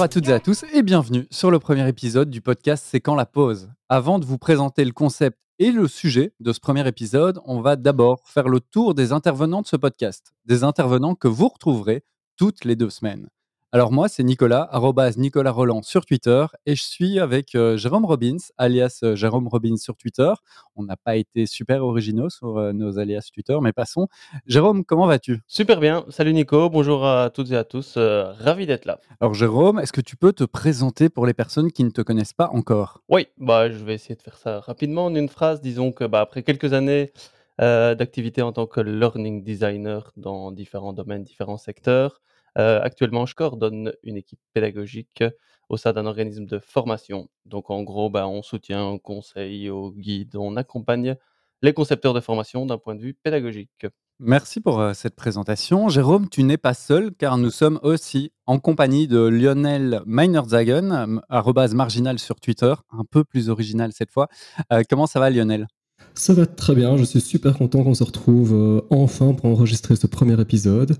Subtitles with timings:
[0.00, 3.00] Bonjour à toutes et à tous et bienvenue sur le premier épisode du podcast C'est
[3.02, 3.68] quand la pause.
[3.90, 7.76] Avant de vous présenter le concept et le sujet de ce premier épisode, on va
[7.76, 10.32] d'abord faire le tour des intervenants de ce podcast.
[10.46, 12.02] Des intervenants que vous retrouverez
[12.38, 13.28] toutes les deux semaines.
[13.72, 18.04] Alors moi, c'est Nicolas, arrobase Nicolas Roland sur Twitter, et je suis avec euh, Jérôme
[18.04, 20.32] Robbins, alias euh, Jérôme Robbins sur Twitter.
[20.74, 24.08] On n'a pas été super originaux sur euh, nos alias Twitter, mais passons.
[24.44, 25.38] Jérôme, comment vas-tu?
[25.46, 26.04] Super bien.
[26.08, 27.96] Salut Nico, bonjour à toutes et à tous.
[27.96, 28.98] ravi d'être là.
[29.20, 32.32] Alors Jérôme, est-ce que tu peux te présenter pour les personnes qui ne te connaissent
[32.32, 33.04] pas encore?
[33.08, 35.60] Oui, bah, je vais essayer de faire ça rapidement en une phrase.
[35.60, 37.12] Disons que bah, après quelques années
[37.60, 42.20] d'activité en tant que learning designer dans différents domaines, différents secteurs,
[42.58, 45.22] euh, actuellement, je coordonne une équipe pédagogique
[45.68, 47.28] au sein d'un organisme de formation.
[47.46, 51.16] Donc en gros, bah, on soutient, on conseille, on guide, on accompagne
[51.62, 53.86] les concepteurs de formation d'un point de vue pédagogique.
[54.18, 55.88] Merci pour euh, cette présentation.
[55.88, 61.74] Jérôme, tu n'es pas seul car nous sommes aussi en compagnie de Lionel Meinerzagen, arrobase
[61.74, 64.28] marginal sur Twitter, un peu plus original cette fois.
[64.72, 65.68] Euh, comment ça va Lionel?
[66.14, 70.06] Ça va très bien, je suis super content qu'on se retrouve enfin pour enregistrer ce
[70.06, 70.96] premier épisode.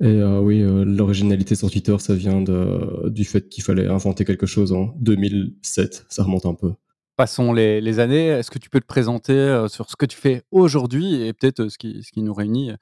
[0.00, 4.46] Et euh, oui, euh, l'originalité sur Twitter, ça vient du fait qu'il fallait inventer quelque
[4.46, 6.06] chose en 2007.
[6.08, 6.72] Ça remonte un peu.
[7.16, 8.26] Passons les, années.
[8.26, 11.68] Est-ce que tu peux te présenter euh, sur ce que tu fais aujourd'hui et peut-être
[11.68, 12.72] ce qui nous réunit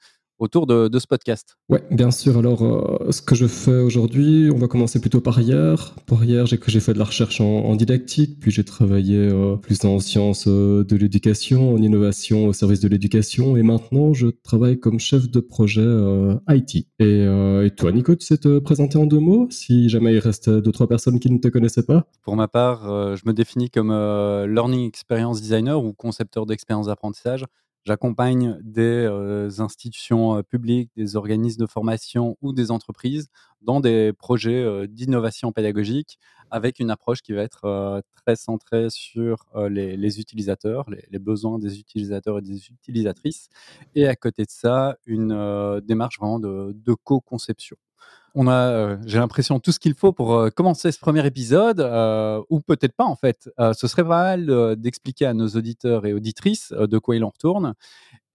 [0.43, 2.37] autour de, ce podcast Oui, bien sûr.
[2.37, 5.95] Alors, euh, ce que je fais aujourd'hui, on va commencer plutôt par hier.
[6.05, 9.83] Pour hier, j'ai j'ai fait de la recherche en, didactique, puis j'ai travaillé euh, plus
[9.85, 14.79] en sciences euh, de l'éducation, en innovation au service de l'éducation, et maintenant, je travaille
[14.79, 15.87] comme chef de projet
[16.49, 16.87] IT.
[16.99, 20.49] Et, et, toi, Nico, tu sais te présenter en deux mots, si jamais il reste
[20.49, 22.05] deux, trois personnes qui ne te connaissaient pas?
[22.23, 27.45] Pour ma part, je me définis comme Learning Experience Designer ou concepteur d'expérience d'apprentissage.
[27.85, 29.07] J'accompagne des
[29.59, 33.29] institutions publiques, des organismes de formation ou des entreprises
[33.61, 36.17] dans des projets d'innovation pédagogique
[36.49, 42.37] avec une approche qui va être très centrée sur les, utilisateurs, les, besoins des utilisateurs
[42.37, 43.49] et des utilisatrices.
[43.95, 47.75] Et à côté de ça, une démarche vraiment de co-conception
[48.35, 51.79] on a, euh, j'ai l'impression, tout ce qu'il faut pour euh, commencer ce premier épisode,
[51.79, 53.49] euh, ou peut-être pas en fait.
[53.57, 57.73] ce serait pas mal d'expliquer à nos auditeurs et auditrices de quoi il en retourne.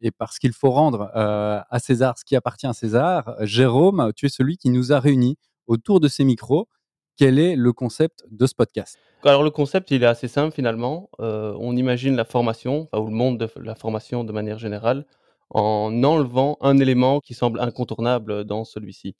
[0.00, 4.28] Et parce qu'il faut rendre à César ce qui appartient à César, Jérôme, tu es
[4.28, 5.36] celui qui nous a réunis
[5.66, 6.68] autour de ces micros.
[7.16, 8.96] Quel est le concept de ce podcast?
[9.24, 11.10] Alors le concept, il est assez simple finalement.
[11.18, 15.04] on imagine la formation, ou le monde de la formation de manière générale,
[15.50, 19.16] en enlevant un élément qui semble incontournable dans celui-ci.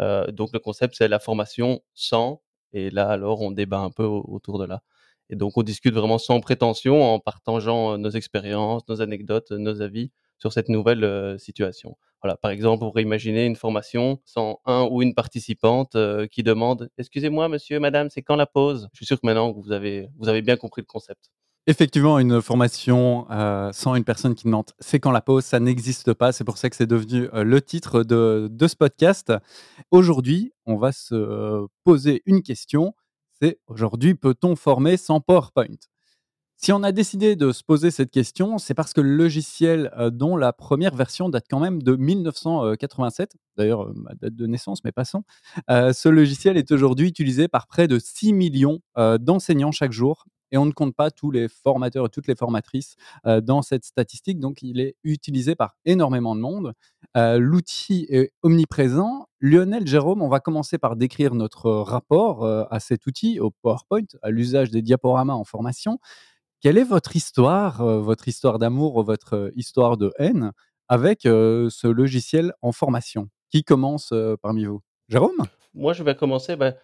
[0.00, 4.04] Euh, donc le concept, c'est la formation sans, et là alors on débat un peu
[4.04, 4.82] autour de là.
[5.30, 10.10] Et donc on discute vraiment sans prétention, en partageant nos expériences, nos anecdotes, nos avis
[10.38, 11.96] sur cette nouvelle situation.
[12.22, 15.96] Voilà, par exemple, vous pourrait imaginer une formation sans un ou une participante
[16.30, 18.88] qui demande Excusez-moi, monsieur, madame, c'est quand la pause?
[18.92, 21.30] Je suis sûr que maintenant vous avez bien compris le concept.
[21.66, 26.12] Effectivement, une formation euh, sans une personne qui demande c'est quand la pause, ça n'existe
[26.12, 26.30] pas.
[26.30, 29.32] C'est pour ça que c'est devenu euh, le titre de, ce podcast.
[29.90, 32.94] Aujourd'hui, on va se poser une question.
[33.40, 35.78] C'est aujourd'hui, peut-on former sans PowerPoint?
[36.58, 40.10] Si on a décidé de se poser cette question, c'est parce que le logiciel euh,
[40.10, 44.92] dont la première version date quand même de 1987, d'ailleurs ma date de naissance, mais
[44.92, 45.24] passons,
[45.68, 50.66] ce logiciel est aujourd'hui utilisé par près de 6 millions d'enseignants chaque jour et on
[50.66, 52.96] ne compte pas tous les formateurs et toutes les formatrices
[53.42, 54.40] dans cette statistique.
[54.40, 56.72] Donc, il est utilisé par énormément de monde.
[57.14, 59.26] L'outil est omniprésent.
[59.40, 64.30] Lionel, Jérôme, on va commencer par décrire notre rapport à cet outil, au PowerPoint, à
[64.30, 65.98] l'usage des diaporamas en formation.
[66.60, 70.52] Quelle est votre histoire, votre histoire d'amour, votre histoire de haine
[70.88, 73.28] avec ce logiciel en formation?
[73.50, 74.12] Qui commence
[74.42, 74.80] parmi vous?
[75.08, 75.44] Jérôme?
[75.74, 76.56] Moi, je vais commencer.
[76.56, 76.74] Ben,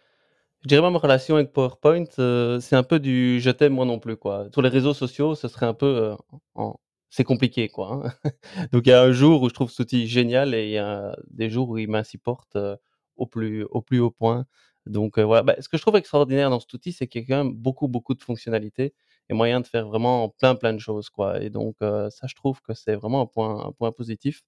[0.63, 3.99] je dirais ma relation avec PowerPoint, euh, c'est un peu du «je t'aime, moi non
[3.99, 4.49] plus», quoi.
[4.53, 6.17] Sur les réseaux sociaux, ce serait un peu, euh,
[6.55, 6.77] en
[7.13, 8.13] c'est compliqué, quoi, hein.
[8.73, 10.79] Donc il y a un jour où je trouve cet outil génial et il y
[10.79, 12.77] a des jours où il m'insupporte, euh,
[13.17, 14.47] au plus au plus haut point.
[14.87, 17.27] Donc voilà, bah, ce que je trouve extraordinaire dans cet outil, c'est qu'il y a
[17.29, 18.95] quand même beaucoup, beaucoup de fonctionnalités
[19.29, 22.61] et moyen de faire vraiment plein, plein de choses, quoi et donc ça, je trouve
[22.63, 24.43] que c'est vraiment un point un point positif,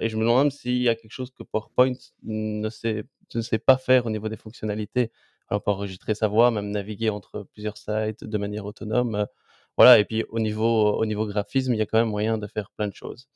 [0.00, 1.92] et je me demande même s'il y a quelque chose que PowerPoint
[2.24, 5.10] ne sait ne sait pas faire au niveau des fonctionnalités
[5.54, 9.26] on peut enregistrer sa voix, même naviguer entre plusieurs sites de manière autonome.
[9.76, 12.46] Voilà, et puis au niveau, au niveau graphisme, il y a quand même moyen de
[12.46, 13.28] faire plein de choses.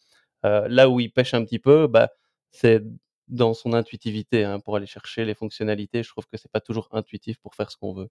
[0.44, 2.10] Là où il pêche un petit peu, bah,
[2.50, 2.82] c'est
[3.28, 6.02] dans son intuitivité hein, pour aller chercher les fonctionnalités.
[6.02, 8.08] Je trouve que c'est pas toujours intuitif pour faire ce qu'on veut.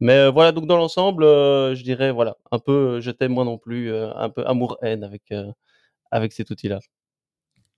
[0.00, 3.94] Mais voilà, donc dans l'ensemble, je dirais voilà, un peu je t'aime moi non plus,
[3.94, 5.32] un peu amour-haine avec,
[6.10, 6.80] avec cet outil-là.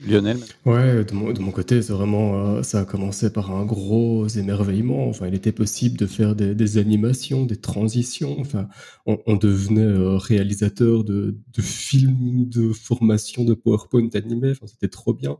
[0.01, 5.09] Lionel Ouais, de mon côté, c'est vraiment, heu, ça a commencé par un gros émerveillement.
[5.09, 8.69] Enfin, il était possible de faire des animations, des transitions, enfin,
[9.07, 15.39] on devenait, heu, réalisateur de films de formation de PowerPoint animés, enfin, c'était trop bien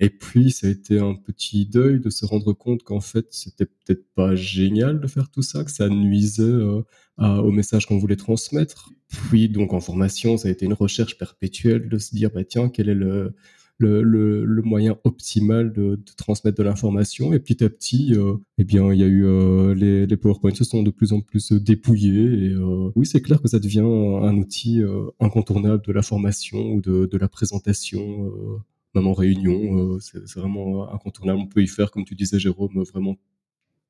[0.00, 3.66] et puis ça a été un petit deuil de se rendre compte qu'en fait, c'était
[3.66, 6.84] peut-être pas génial de faire tout ça, que ça nuisait, heu,
[7.18, 8.90] à au message qu'on voulait transmettre.
[9.08, 12.68] Puis donc en formation, ça a été une recherche perpétuelle de se dire: «Bah, tiens,
[12.70, 13.34] quel est le
[13.80, 17.32] le, moyen optimal de, transmettre de l'information.
[17.32, 20.54] Et petit à petit, euh, eh bien, il y a eu euh, les, les PowerPoints
[20.54, 22.46] se sont de plus en plus dépouillés.
[22.46, 26.58] Et euh, oui, c'est clair que ça devient un outil euh, incontournable de la formation
[26.58, 28.58] ou de, la présentation, euh,
[28.94, 29.94] même en réunion.
[29.94, 31.40] Euh, c'est vraiment incontournable.
[31.40, 33.16] On peut y faire, comme tu disais, Jérôme, vraiment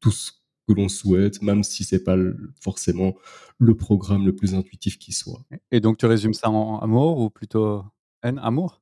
[0.00, 0.32] tout ce
[0.66, 2.16] que l'on souhaite, même si c'est pas
[2.60, 3.16] forcément
[3.58, 5.40] le programme le plus intuitif qui soit.
[5.70, 7.82] Et donc, tu résumes ça en amour ou plutôt
[8.22, 8.79] haine Amour?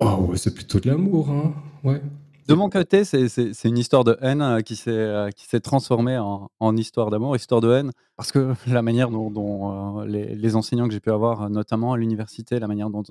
[0.00, 1.52] Oh ouais, c'est plutôt de l'amour, hein,
[1.84, 2.00] ouais.
[2.48, 3.28] De mon côté, c'est
[3.64, 7.92] une histoire de haine, s'est, heu, qui s'est transformée en histoire d'amour, histoire de haine,
[8.16, 12.58] parce que la manière dont heu, les enseignants que j'ai pu avoir, notamment à l'université,
[12.58, 13.02] la manière dont,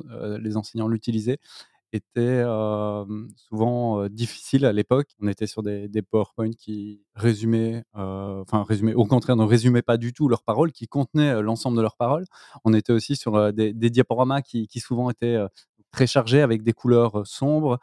[0.42, 1.38] les enseignants l'utilisaient
[1.94, 2.44] était,
[3.38, 5.10] souvent, difficile à l'époque.
[5.22, 9.98] On était sur des des PowerPoint qui résumaient, enfin résumaient, au contraire, ne résumaient pas
[9.98, 12.26] du tout leurs paroles, qui contenaient, l'ensemble de leurs paroles.
[12.66, 15.38] On était aussi sur, des diaporamas qui souvent étaient,
[15.92, 17.80] très chargés avec des couleurs, sombres.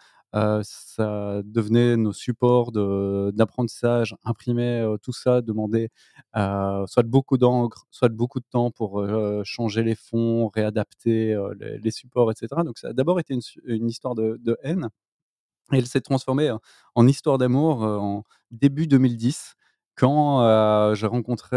[0.63, 2.71] Ça devenait nos supports
[3.33, 5.89] d'apprentissage, imprimer, tout ça, demander,
[6.35, 9.05] soit beaucoup d'encre, soit beaucoup de temps pour,
[9.45, 12.65] changer les fonds, réadapter, les supports et cetera.
[12.65, 14.91] Donc ça a d'abord été une histoire de de haine
[15.73, 16.61] et elle s'est transformée en
[16.95, 19.55] en histoire d'amour, en début 2010
[19.97, 21.57] quand, j'ai rencontré,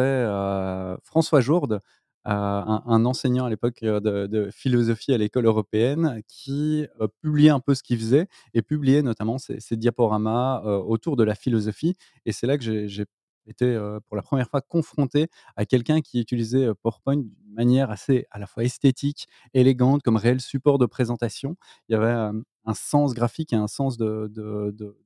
[1.03, 1.81] François Jourde,
[2.25, 7.59] un un enseignant à l'époque, heu, de philosophie à l'école européenne qui, heu, publiait un
[7.59, 11.95] peu ce qu'il faisait et publiait notamment ses diaporamas, heu, autour de la philosophie
[12.25, 13.05] et c'est là que j'ai
[13.47, 13.77] été,
[14.07, 18.45] pour la première fois confronté à quelqu'un qui utilisait, PowerPoint d'une manière assez à la
[18.45, 21.55] fois esthétique, élégante, comme réel support de présentation.
[21.89, 22.11] Il y avait,
[22.65, 24.27] un sens graphique et un sens de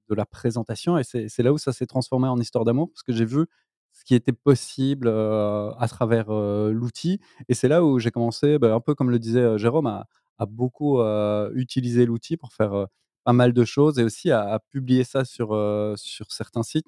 [0.09, 3.13] de la présentation et c'est là où ça s'est transformé en histoire d'amour parce que
[3.13, 3.45] j'ai vu
[3.93, 7.19] ce qui était possible, à travers, l'outil
[7.49, 10.99] et c'est là où j'ai commencé, bah, un peu comme le disait, Jérôme, à beaucoup,
[11.55, 12.87] utiliser l'outil pour faire,
[13.25, 15.49] pas mal de choses et aussi à publier ça sur,
[15.97, 16.87] sur certains sites.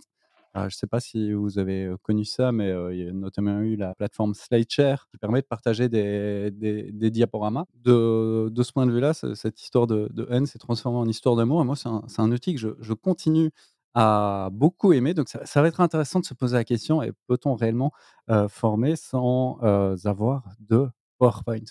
[0.56, 3.60] Je ne sais pas si vous avez, connu ça, mais, heu, il y a notamment
[3.60, 7.66] eu la plateforme SlideShare qui permet de partager des diaporamas.
[7.84, 11.36] De de ce point de vue-là, ce cette histoire de haine s'est transformée en histoire
[11.36, 13.52] d'amour et moi, c'est un un outil que je je continue
[13.96, 15.14] à beaucoup aimer.
[15.16, 17.92] Donc ça va être intéressant de se poser la question: «Et peut-on réellement,
[18.50, 19.60] former sans,
[20.06, 20.90] avoir de
[21.20, 21.62] PowerPoint?»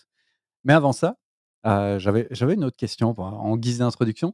[0.64, 1.16] mais avant ça,
[1.64, 4.32] j'avais une autre question en guise d'introduction.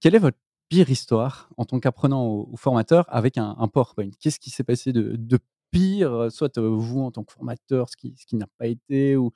[0.00, 0.38] Quelle est votre
[0.70, 4.10] pire histoire en tant qu'apprenant ou formateur avec un PowerPoint?
[4.20, 5.38] Qu'est-ce qui s'est passé de de
[5.72, 9.32] pire, soit, vous en tant que formateur, ce qui ce qui n'a pas été ou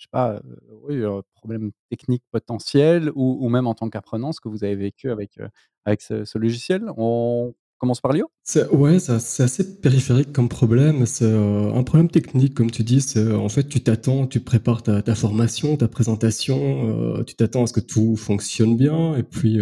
[0.00, 0.40] je sais pas,
[0.88, 1.02] oui,
[1.34, 5.38] problème technique potentiel ou même en tant qu'apprenant, ce que vous avez vécu avec,
[5.84, 6.84] avec ce logiciel?
[6.96, 8.30] On commence par Lio?
[8.72, 11.04] Ouais, c'est assez périphérique comme problème.
[11.04, 15.76] C'est, un problème technique comme tu dis, en fait, tu t'attends, tu prépares ta formation,
[15.76, 19.58] ta présentation, tu t'attends à ce que tout fonctionne bien et puis,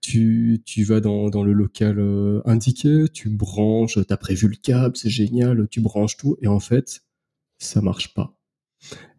[0.00, 1.98] tu tu vas dans dans le local,
[2.44, 6.60] indiqué, tu branches, tu as prévu le câble, c'est génial, tu branches tout et en
[6.60, 7.00] fait,
[7.58, 8.36] ça marche pas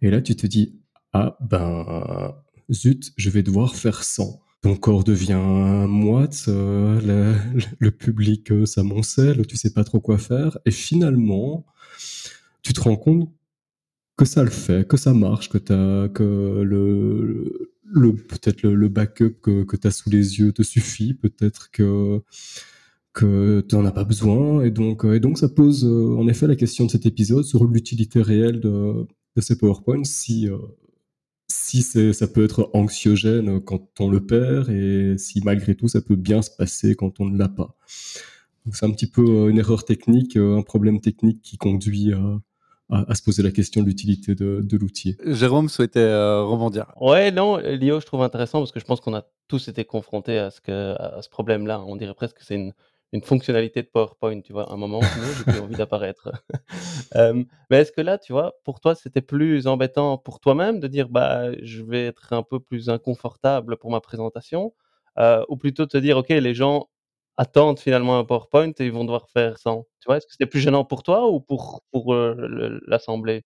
[0.01, 0.75] et là, tu te dis:
[1.13, 2.35] «Ah ben,
[2.71, 4.41] zut, je vais devoir faire sans».
[4.61, 6.99] Ton corps devient moite, heu,
[7.79, 11.65] le public, heu, s'amoncelle, tu sais pas trop quoi faire et finalement,
[12.63, 13.31] tu te rends compte
[14.17, 15.59] que ça le fait, que ça marche, que
[16.09, 21.71] que le peut-être le backup que que tu as sous les yeux te suffit, peut-être
[21.71, 22.21] que
[23.69, 26.55] tu en as pas besoin et donc et donc ça pose, heu, en effet la
[26.55, 30.59] question de cet épisode sur l'utilité réelle de de ces PowerPoint si, heu,
[31.47, 36.15] si ça peut être anxiogène quand on le perd et si malgré tout ça peut
[36.15, 37.75] bien se passer quand on ne l'a pas.
[38.65, 42.13] Donc c'est un petit peu, heu, une erreur technique, heu, un problème technique qui conduit
[42.13, 42.39] à
[42.89, 45.17] à à se poser la question de l'utilité de de l'outil.
[45.25, 46.93] Jérôme souhaitait, heu, rebondir.
[47.01, 50.37] Ouais, non, Lio, je trouve intéressant parce que je pense qu'on a tous été confrontés
[50.37, 51.83] à ce que à ce problème-là.
[51.85, 52.73] On dirait presque que c'est une
[53.15, 54.71] une fonctionnalité de PowerPoint, tu vois?
[54.71, 54.99] Un moment
[55.47, 56.31] j'ai envie d'apparaître.
[57.13, 60.87] Hem, mais est-ce que là, tu vois, pour toi, c'était plus embêtant pour toi-même de
[60.87, 64.73] dire: «Bah, je vais être un peu plus inconfortable pour ma présentation»,
[65.19, 66.89] heu, ou plutôt te dire: «OK, les gens
[67.37, 69.83] attendent finalement un PowerPoint et ils vont devoir faire sans».
[70.01, 70.17] Tu vois?
[70.17, 73.43] Est-ce que c'était plus gênant pour toi ou pour pour, le l'assemblée?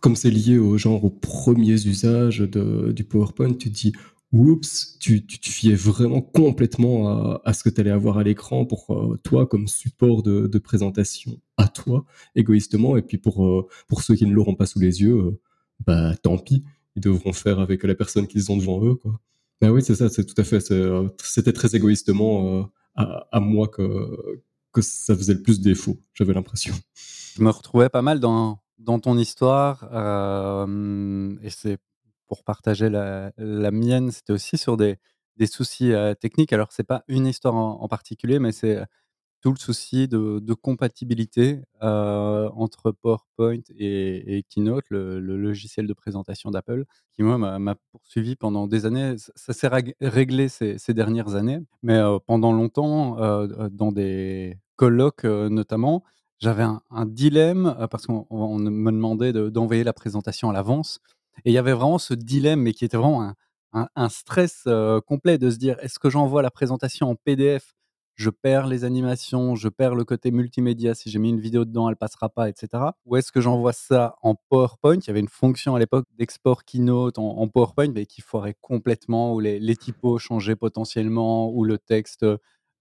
[0.00, 3.92] Comme c'est lié au genre aux premiers usages de du PowerPoint, tu te dis:
[4.32, 8.86] oups, tu, te fiais vraiment complètement à, ce que tu allais avoir à l'écran pour
[8.90, 12.96] euh, toi comme support de, présentation à toi, égoïstement.
[12.96, 15.40] Et puis pour, euh, pour ceux qui ne l'auront pas sous les yeux, euh,
[15.86, 16.64] bah tant pis,
[16.96, 18.94] ils devront faire avec la personne qu'ils ont devant eux.
[18.94, 19.18] Quoi.
[19.60, 20.60] Ben oui, c'est ça, c'est tout à fait.
[21.22, 24.40] C'était très égoïstement à, à, moi que,
[24.72, 26.74] que ça faisait le plus défaut, j'avais l'impression.
[27.36, 29.84] Je me retrouvais pas mal dans, dans ton histoire,
[31.42, 31.78] et c'est
[32.30, 34.98] pour partager la, la mienne, c'était aussi sur des,
[35.36, 36.52] des soucis techniques.
[36.52, 38.78] Alors, c'est pas une histoire en, particulier, mais c'est
[39.40, 46.84] tout le souci de, de compatibilité entre PowerPoint et, Keynote, le, logiciel de présentation d'Apple,
[47.12, 49.16] qui moi m'a poursuivi pendant des années.
[49.34, 49.70] Ça, s'est
[50.00, 53.16] réglé ces, ces, dernières années, mais pendant longtemps,
[53.72, 56.04] dans des colloques notamment,
[56.38, 61.00] j'avais un, dilemme parce qu'on me demandait d'envoyer la présentation à l'avance.
[61.44, 63.34] Et il y avait vraiment ce dilemme, mais qui était vraiment
[63.72, 64.66] un, stress
[65.06, 67.74] complet de se dire est-ce que j'envoie la présentation en PDF
[68.20, 70.94] je perds les animations, je perds le côté multimédia.
[70.94, 72.68] Si j'ai mis une vidéo dedans, elle passera pas, etc.
[73.06, 76.66] Ou est-ce que j'envoie ça en PowerPoint Il y avait une fonction à l'époque d'export
[76.66, 81.78] Keynote en, PowerPoint, mais qui foirait complètement, où les, les, typos changeaient potentiellement, où le
[81.78, 82.26] texte,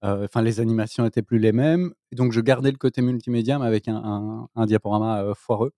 [0.02, 1.94] enfin les animations étaient plus les mêmes.
[2.12, 5.72] Donc je gardais le côté multimédia, mais avec un, diaporama foireux.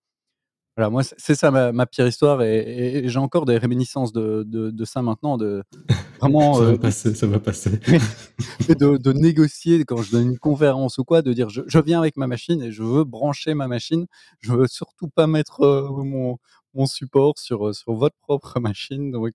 [0.76, 5.02] Voilà, moi, c'est ça ma, pire histoire et, j'ai encore des réminiscences de, de, ça
[5.02, 5.36] maintenant.
[5.36, 5.62] De,
[6.20, 7.70] vraiment, ça, va euh, passer, ça va passer.
[8.68, 11.98] de, de, négocier quand je donne une conférence ou quoi, de dire je, je, viens
[11.98, 14.06] avec ma machine et je veux brancher ma machine.
[14.40, 16.38] Je veux surtout pas mettre euh, mon,
[16.72, 19.10] mon support sur, euh, sur votre propre machine.
[19.10, 19.34] Donc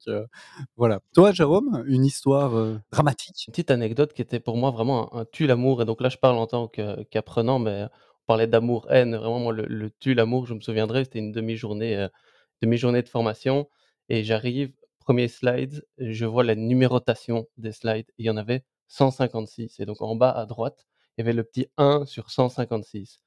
[0.76, 1.02] voilà.
[1.14, 3.46] Toi, Jérôme, une histoire dramatique?
[3.48, 5.84] Une petite anecdote qui était pour moi vraiment un, tue l'amour.
[5.84, 7.86] Et donc là, je parle en tant qu'apprenant, mais
[8.28, 12.08] parlait d'amour-haine, vraiment, moi, le, le tue l'amour, je me souviendrai, c'était une demi-journée euh,
[12.62, 13.70] demi-journée de formation.
[14.10, 18.12] Et j'arrive, premier slide, je vois la numérotation des slides.
[18.18, 19.80] Il y en avait 156.
[19.80, 23.22] Et donc en bas à droite, il y avait le petit 1 sur 156.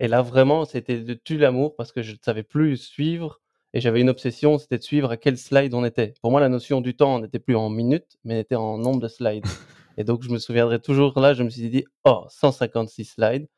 [0.00, 3.40] Et là, vraiment, c'était de tue l'amour parce que je ne savais plus suivre.
[3.72, 6.14] Et j'avais une obsession, c'était de suivre à quel slide on était.
[6.22, 9.08] Pour moi, la notion du temps n'était plus en minutes, mais était en nombre de
[9.08, 9.44] slides.
[9.98, 13.48] Et donc, je me souviendrai toujours là, je me suis dit, oh, 156 slides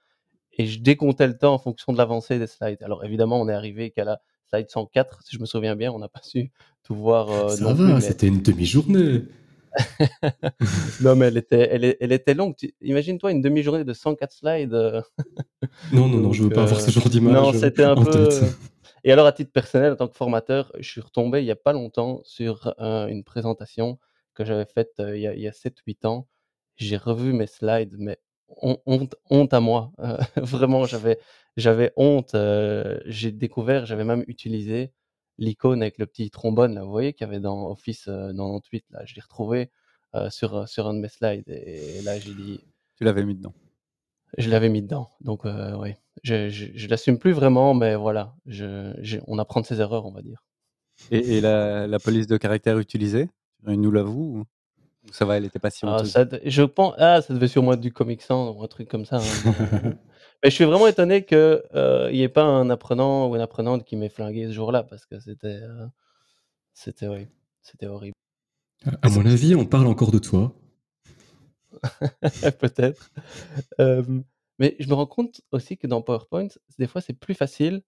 [0.59, 2.83] et je décomptais le temps en fonction de l'avancée des slides.
[2.83, 6.01] Alors évidemment, on est arrivé qu'à la slide 104, si je me souviens bien, on
[6.01, 6.51] n'a pas su
[6.83, 7.31] tout voir.
[7.31, 9.25] Euh, Ça va, c'était une demi-journée.
[11.03, 12.55] non, mais elle était, elle, elle était longue.
[12.81, 14.75] Imagine-toi une demi-journée de 104 slides.
[14.75, 15.01] Euh.
[15.93, 17.35] non, non, non, je veux pas avoir ce genre d'image.
[17.35, 18.29] Non, c'était un peu.
[19.05, 21.57] Et alors, à titre personnel, en tant que formateur, je suis retombé il n'y a
[21.57, 23.99] pas longtemps sur euh, une présentation
[24.35, 26.27] que j'avais faite il y a, a 7-8 ans.
[26.77, 28.19] J'ai revu mes slides, mais
[28.63, 29.93] honte, honte à moi.
[30.01, 31.19] Euh, vraiment, j'avais,
[31.57, 32.35] j'avais honte.
[32.35, 34.93] Euh, j'ai découvert, j'avais même utilisé
[35.39, 38.85] l'icône avec le petit trombone, là, vous voyez, qu'il y avait dans Office 98.
[38.91, 39.71] Là, je l'ai retrouvé
[40.15, 41.49] euh, sur, sur un de mes slides.
[41.49, 42.61] Et, là, j'ai dit.
[42.97, 43.55] Tu l'avais mis dedans.
[44.37, 45.11] Je l'avais mis dedans.
[45.21, 45.95] Donc, oui.
[46.25, 48.35] Je, je, l'assume plus vraiment, mais voilà.
[48.47, 50.45] Je, on apprend de ses erreurs, on va dire.
[51.13, 53.29] Et, la, la, police de caractère utilisée,
[53.63, 54.45] nous l'avoue
[55.13, 57.81] ça va, elle était pas si ah, ça, je pense, ah, ça devait sûrement être
[57.81, 59.17] du Comic Sans ou un truc comme ça.
[59.17, 59.21] Hein,
[60.43, 63.85] mais je suis vraiment étonné qu'il euh, n'y ait pas un apprenant ou une apprenante
[63.85, 65.87] qui m'ait flingué ce jour-là parce que c'était, euh,
[66.73, 67.27] c'était, oui,
[67.63, 68.15] c'était horrible.
[69.03, 70.55] À mon avis, on parle encore de toi.
[72.61, 73.11] Peut-être.
[74.59, 76.49] mais je me rends compte aussi que dans PowerPoint,
[76.79, 77.83] des fois, c'est plus facile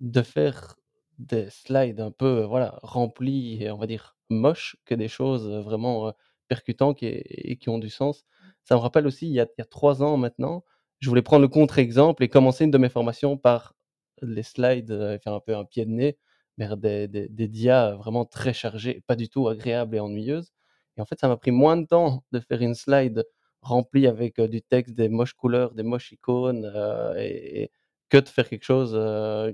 [0.00, 0.76] de faire
[1.18, 6.14] des slides un peu voilà remplis et on va dire moches que des choses vraiment
[6.50, 8.24] percutants qui, et qui ont du sens.
[8.64, 10.64] Ça me rappelle aussi, il y a, trois ans maintenant,
[10.98, 13.76] je voulais prendre le contre-exemple et commencer une de mes formations par
[14.20, 16.18] les slides, euh, faire un peu un pied de nez
[16.58, 20.50] vers des, des, des dias vraiment très chargés, pas du tout agréables et ennuyeuses.
[20.96, 23.24] Et en fait, ça m'a pris moins de temps de faire une slide
[23.62, 27.70] remplie avec euh, du texte, des moches couleurs, des moches icônes, euh, et,
[28.10, 28.98] que de faire quelque chose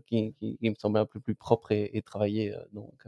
[0.07, 2.55] qui, qui, me semblait un peu plus propre et, et travaillé.
[2.73, 3.05] donc,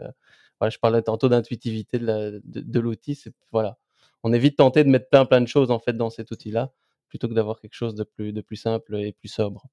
[0.62, 3.22] je parlais tantôt d'intuitivité de l'outil.
[3.52, 3.78] voilà,
[4.22, 6.72] on évite de tenter de mettre plein plein de choses en fait dans cet outil-là,
[7.08, 9.66] plutôt que d'avoir quelque chose de plus, simple et plus sobre.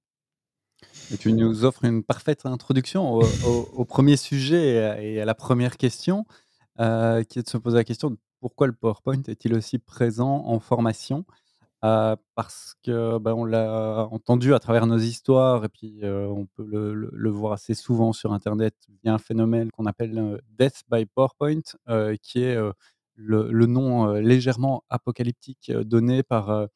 [1.20, 6.26] Tu nous offres une parfaite introduction au, premier sujet et à la première question,
[6.80, 10.44] euh, qui est de se poser la question de pourquoi le PowerPoint est-il aussi présent
[10.46, 11.26] en formation?
[11.86, 16.48] Euh, parce que ben, on l'a entendu à travers nos histoires et puis euh, on
[16.48, 18.74] peut le, voir assez souvent sur Internet.
[18.90, 21.62] Il y a un phénomène qu'on appelle euh, Death by PowerPoint,
[22.24, 22.58] qui est
[23.16, 26.68] le, nom légèrement apocalyptique donné par,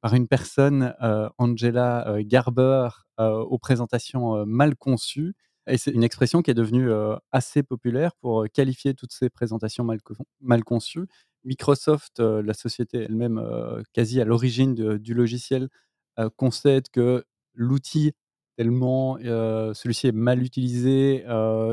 [0.00, 0.94] par une personne,
[1.38, 5.34] Angela Garber, aux présentations mal conçues.
[5.68, 6.90] Et c'est une expression qui est devenue,
[7.30, 9.86] assez populaire pour, qualifier toutes ces présentations
[10.40, 11.06] mal conçues.
[11.46, 15.68] Microsoft, heu, la société elle-même, heu, quasi à l'origine du logiciel,
[16.20, 17.24] heu, concède que
[17.54, 18.12] l'outil
[18.58, 19.18] tellement,
[19.74, 21.24] celui-ci est mal utilisé,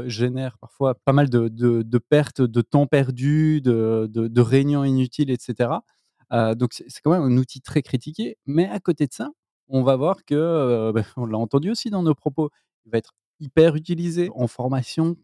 [0.08, 5.84] génère parfois pas mal de pertes de temps perdu, de réunions inutiles et cetera.
[6.34, 8.38] Heu, donc c'est quand même un outil très critiqué.
[8.46, 9.30] Mais à côté de ça,
[9.70, 12.50] on va voir que, bah, on l'a entendu aussi dans nos propos,
[12.86, 15.16] il va être hyper utilisé en formation.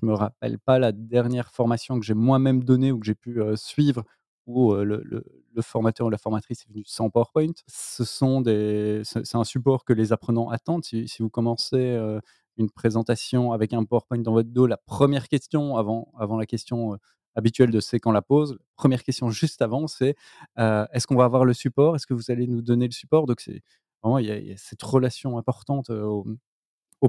[0.00, 3.40] Je me rappelle pas la dernière formation que j'ai moi-même donnée ou que j'ai pu,
[3.56, 4.04] suivre
[4.46, 7.52] où, le formateur ou la formatrice est venu sans PowerPoint.
[7.66, 10.84] Ce c'est un support que les apprenants attendent.
[10.84, 11.98] Si vous commencez,
[12.58, 16.98] une présentation avec un PowerPoint dans votre dos, la première question avant avant la question,
[17.34, 20.16] habituelle de «C'est quand la pause?», première question juste avant, c'est,
[20.56, 21.96] «Est-ce qu'on va avoir le support?
[21.96, 23.42] Est-ce que vous allez nous donner le support?» donc
[24.02, 26.24] vraiment il y a il cette relation importante, au,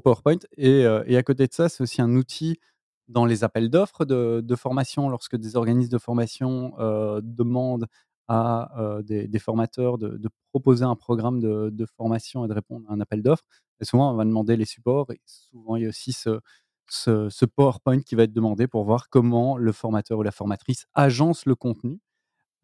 [0.03, 2.59] PowerPoint et à côté de ça, c'est aussi un outil
[3.09, 7.87] dans les appels d'offres de formation lorsque des organismes de formation, heu, demandent
[8.29, 12.99] à, heu, des formateurs de proposer un programme de formation et de répondre à un
[13.01, 13.45] appel d'offres
[13.83, 18.15] souvent on va demander les supports et souvent il y a aussi ce PowerPoint qui
[18.15, 21.99] va être demandé pour voir comment le formateur ou la formatrice agence le contenu.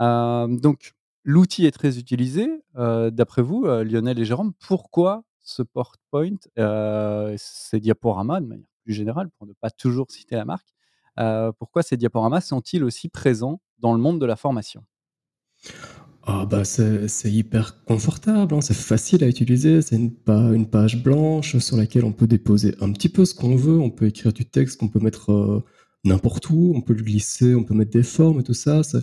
[0.01, 0.93] Hem, donc
[1.25, 6.37] l'outil est très utilisé, d'après vous, Lionel et Jérôme, pourquoi ce PowerPoint,
[7.37, 10.67] ces diaporamas de manière plus générale pour ne pas toujours citer la marque,
[11.19, 14.83] heu, pourquoi ces diaporamas sont-ils aussi présents dans le monde de la formation?
[16.25, 21.03] Ah bah, c'est hyper confortable, hein, c'est facile à utiliser, c'est une pa une page
[21.03, 24.31] blanche sur laquelle on peut déposer un petit peu ce qu'on veut, on peut écrire
[24.31, 25.63] du texte qu'on peut mettre, heu,
[26.05, 29.01] n'importe où, on peut le glisser, on peut mettre des formes et tout ça, ça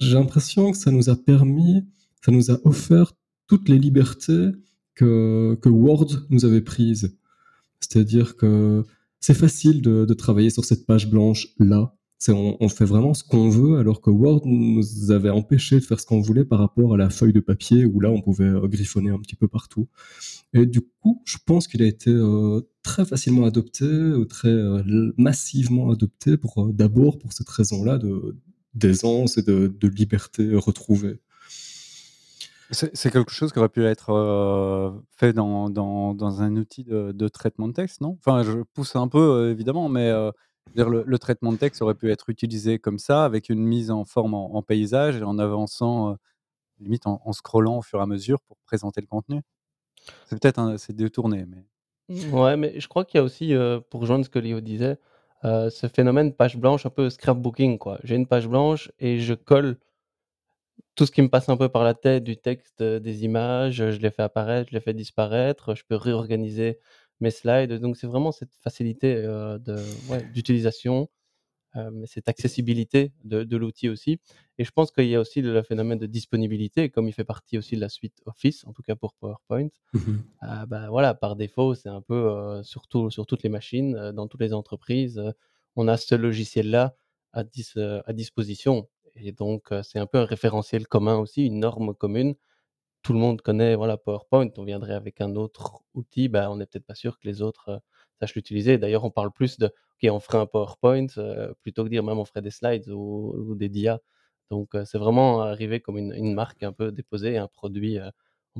[0.00, 1.84] j'ai l'impression que ça nous a permis,
[2.24, 3.12] ça nous a offert
[3.46, 4.50] toutes les libertés
[4.96, 7.16] que que Word nous avait prises.
[7.80, 8.84] C'est-à-dire que
[9.20, 11.94] c'est facile de de travailler sur cette page blanche-là.
[12.18, 15.84] C'est on on fait vraiment ce qu'on veut alors que Word nous avait empêché de
[15.84, 18.44] faire ce qu'on voulait par rapport à la feuille de papier où là on pouvait,
[18.46, 19.88] heu, griffonner un petit peu partout
[20.54, 24.80] et du coup, je pense qu'il a été, heu, très facilement adopté, heu, très, heu,
[24.86, 28.36] l massivement adopté pour, heu, d'abord pour cette raison-là de
[28.74, 31.20] d'aisance et de de liberté retrouvée.
[32.72, 37.28] C'est quelque chose qui aurait pu être, heu, fait dans dans dans un outil de
[37.28, 38.16] traitement de texte, non?
[38.20, 40.10] Enfin, je pousse un peu, heu, évidemment, mais,
[40.74, 44.04] dire le traitement de texte aurait pu être utilisé comme ça, avec une mise en
[44.04, 46.16] forme en paysage et en avançant,
[46.80, 49.42] limite en scrollant au fur et à mesure pour présenter le contenu.
[50.26, 51.64] C'est peut-être c'est détourné, mais
[52.08, 53.54] Mmh, ouais, mais je crois qu'il y a aussi,
[53.90, 54.98] pour rejoindre ce que Léo disait,
[55.42, 57.98] ce phénomène page blanche un peu scrapbooking, quoi.
[58.04, 59.78] J'ai une page blanche et je colle
[60.94, 63.80] tout ce qui me passe un peu par la tête, du texte, heu, des images,
[63.80, 66.78] heu, je les fais apparaître, je les fais disparaître, je peux réorganiser
[67.20, 69.26] mes slides, donc c'est vraiment cette facilité,
[70.08, 71.08] ouais, d'utilisation,
[72.06, 74.20] cette accessibilité de de l'outil aussi.
[74.58, 77.58] Et je pense qu'il y a aussi le phénomène de disponibilité, comme il fait partie
[77.58, 79.68] aussi de la suite Office, en tout cas pour PowerPoint.
[80.42, 82.14] Bah, voilà, par défaut, c'est un peu,
[82.60, 85.22] heu, sur tout sur toutes les machines, dans toutes les entreprises,
[85.76, 86.94] on a ce logiciel-là
[87.32, 87.66] à dis
[88.06, 92.34] à disposition et donc c'est un peu un référentiel commun aussi, une norme commune.
[93.02, 96.66] Tout le monde connaît, voilà, PowerPoint, on viendrait avec un autre outil, bah, on n'est
[96.66, 97.80] peut-être pas sûr que les autres,
[98.20, 98.78] sachent l'utiliser.
[98.78, 101.06] D'ailleurs, on parle plus de: «OK, on ferait un PowerPoint»,
[101.62, 104.00] plutôt que dire même: «On ferait des slides ou des dias».
[104.50, 108.12] Donc c'est vraiment arrivé comme une marque un peu déposée, un produit, un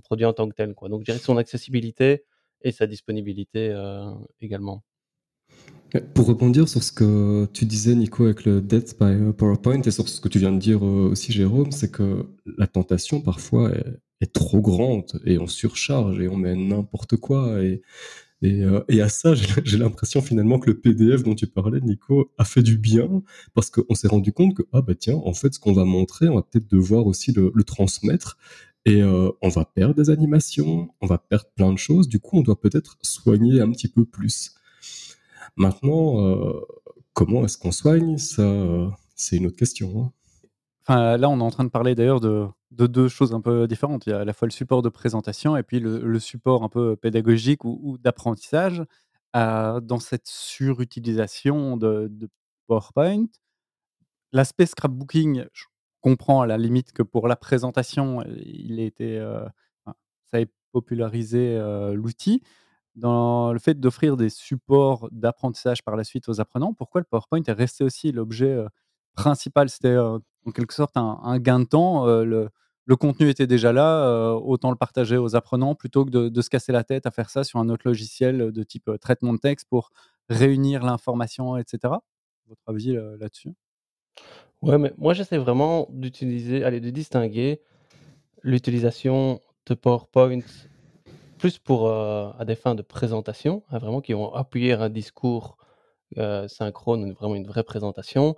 [0.02, 0.74] produit en tant que tel.
[0.74, 2.24] Donc je dirais son accessibilité
[2.62, 3.74] et sa disponibilité,
[4.40, 4.82] également.
[6.14, 10.08] Pour rebondir sur ce que tu disais Nico avec le Death by, PowerPoint et sur
[10.08, 12.26] ce que tu viens de dire, heu, aussi Jérôme, c'est que
[12.58, 13.72] la tentation parfois
[14.20, 17.82] est trop grande et on surcharge et on met n'importe quoi et
[18.42, 19.34] et à ça,
[19.64, 23.22] j'ai l'impression finalement que le PDF dont tu parlais Nico a fait du bien
[23.54, 26.28] parce qu'on s'est rendu compte que: «Ah bah tiens, en fait, ce qu'on va montrer,
[26.28, 28.38] on va peut-être devoir aussi le transmettre
[28.86, 32.38] et heu, on va perdre des animations, on va perdre plein de choses, du coup,
[32.38, 34.52] on doit peut-être soigner un petit peu plus».
[35.56, 36.60] Maintenant, heu,
[37.12, 38.18] comment est-ce qu'on soigne?
[38.18, 40.12] Ça, heu, c'est une autre question, hein.
[40.86, 43.66] Enfin, là, on est en train de parler d'ailleurs de de 2 choses un peu
[43.66, 44.06] différentes.
[44.06, 46.68] Il y a à la fois le support de présentation et puis le support un
[46.68, 48.84] peu pédagogique ou d'apprentissage.
[49.36, 52.10] Heu, dans cette surutilisation de
[52.68, 53.26] PowerPoint,
[54.32, 55.64] l'aspect scrapbooking, je
[56.00, 59.44] comprends à la limite que pour la présentation, il ait été, heu,
[59.84, 59.96] enfin,
[60.30, 61.58] ça ait popularisé,
[61.94, 62.42] l'outil.
[62.96, 67.42] Dans le fait d'offrir des supports d'apprentissage par la suite aux apprenants, pourquoi le PowerPoint
[67.46, 68.68] est resté aussi l'objet, heu,
[69.14, 69.68] principal?
[69.70, 72.24] C'était, heu, en quelque sorte un gain de temps, heu,
[72.86, 76.72] le contenu était déjà là, autant le partager aux apprenants plutôt que de, se casser
[76.72, 79.90] la tête à faire ça sur un autre logiciel de type traitement de texte pour
[80.28, 82.02] réunir l'information, etc.
[82.48, 83.54] Votre avis là-dessus?
[84.62, 87.60] Ouais, mais moi j'essaie vraiment d'utiliser, allez, de distinguer
[88.42, 90.40] l'utilisation de PowerPoint
[91.40, 95.56] plus pour à des fins de présentation, hein, vraiment qui vont appuyer un discours
[96.48, 98.36] synchrone, vraiment une vraie présentation,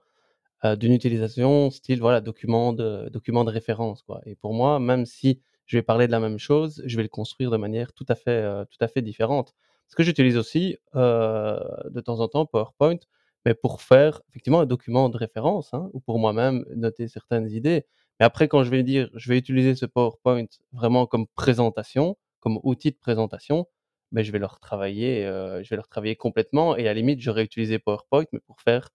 [0.64, 4.20] d'une utilisation style voilà document de document de référence quoi.
[4.26, 7.08] Et pour moi, même si je vais parler de la même chose, je vais le
[7.08, 9.54] construire de manière tout à fait tout à fait différente.
[9.88, 12.98] Parce que j'utilise aussi de temps en temps PowerPoint,
[13.44, 17.84] mais pour faire effectivement un document de référence hein, ou pour moi-même noter certaines idées.
[18.20, 22.60] Mais après, quand je vais dire je vais utiliser ce PowerPoint vraiment comme présentation, comme
[22.64, 23.66] outil de présentation,
[24.12, 27.44] mais je vais le retravailler, je vais le retravailler complètement et à la limite, j'aurais
[27.44, 28.90] utilisé PowerPoint, mais pour faire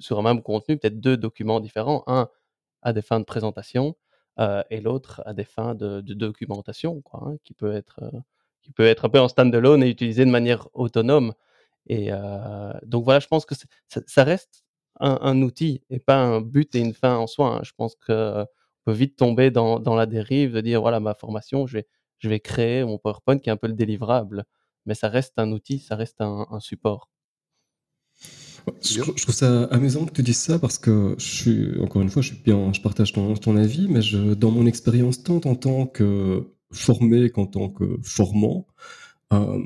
[0.00, 2.28] sur un même contenu, peut-être deux documents différents, un
[2.82, 3.96] à des fins de présentation
[4.70, 8.00] et l'autre à des fins de, documentation, quoi, hein, qui peut être
[8.62, 11.32] qui peut être un peu en stand-alone et utilisé de manière autonome.
[11.86, 12.10] Et
[12.84, 13.54] donc voilà, je pense que
[13.88, 14.64] ça, reste
[15.00, 17.56] un, outil et pas un but et une fin en soi.
[17.56, 17.60] Hein.
[17.64, 18.46] Je pense qu'on
[18.84, 21.86] peut vite tomber dans, la dérive de dire voilà ma formation, je vais,
[22.18, 24.44] je vais créer mon PowerPoint qui est un peu le délivrable,
[24.86, 27.10] mais ça reste un outil, ça reste un support.
[28.82, 32.22] Je, trouve ça amusant que tu dises ça parce que je suis, encore une fois,
[32.22, 34.00] je, suis bien, je partage ton, ton avis, mais
[34.34, 38.66] dans mon expérience tant en tant que formé qu'en tant que formant,
[39.32, 39.62] euh,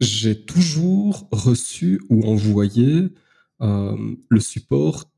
[0.00, 3.08] j'ai toujours reçu ou envoyé
[3.60, 5.09] euh, le support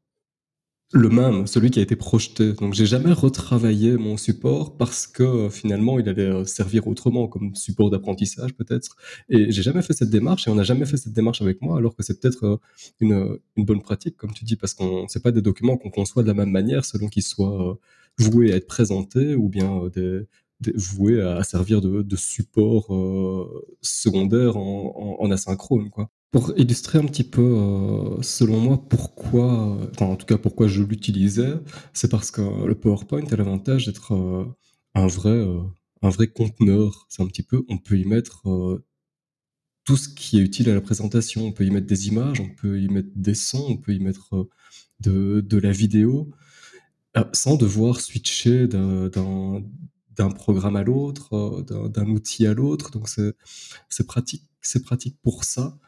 [0.92, 2.52] le même, celui qui a été projeté.
[2.52, 7.28] Donc j'ai jamais retravaillé mon support parce que euh, finalement il allait euh, servir autrement
[7.28, 8.96] comme support d'apprentissage peut-être.
[9.30, 11.78] Et j'ai jamais fait cette démarche et on n'a jamais fait cette démarche avec moi
[11.78, 12.58] alors que c'est peut-être euh,
[13.00, 16.28] une, bonne pratique comme tu dis parce qu'on c'est pas des documents qu'on conçoit de
[16.28, 17.78] la même manière selon qu'ils soient
[18.18, 19.90] voués à être présentés ou bien
[20.74, 22.88] voués à, servir de, support
[23.80, 26.10] secondaire en, en asynchrone quoi.
[26.32, 31.52] Pour illustrer un petit peu, euh, selon moi, pourquoi, en tout cas pourquoi je l'utilisais,
[31.92, 34.46] c'est parce que le PowerPoint a l'avantage d'être euh,
[34.94, 35.60] un vrai, euh,
[36.00, 37.06] un vrai conteneur.
[37.10, 38.44] C'est un petit peu, on peut y mettre
[39.84, 41.44] tout ce qui est utile à la présentation.
[41.44, 44.00] On peut y mettre des images, on peut y mettre des sons, on peut y
[44.00, 44.48] mettre
[45.00, 46.30] de, de la vidéo,
[47.32, 52.90] sans devoir switcher d'un programme à l'autre, d'un outil à l'autre.
[52.90, 55.78] Donc c'est pratique, c'est pratique pour ça.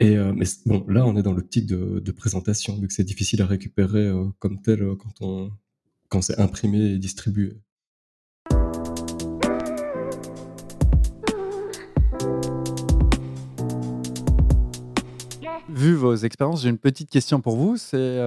[0.00, 3.42] Et euh, mais bon, là, on est dans l'optique de, présentation, vu que c'est difficile
[3.42, 5.50] à récupérer euh, comme tel euh, quand,
[6.08, 7.56] quand c'est imprimé et distribué.
[15.68, 17.76] Vu vos expériences, j'ai une petite question pour vous.
[17.76, 18.20] C'est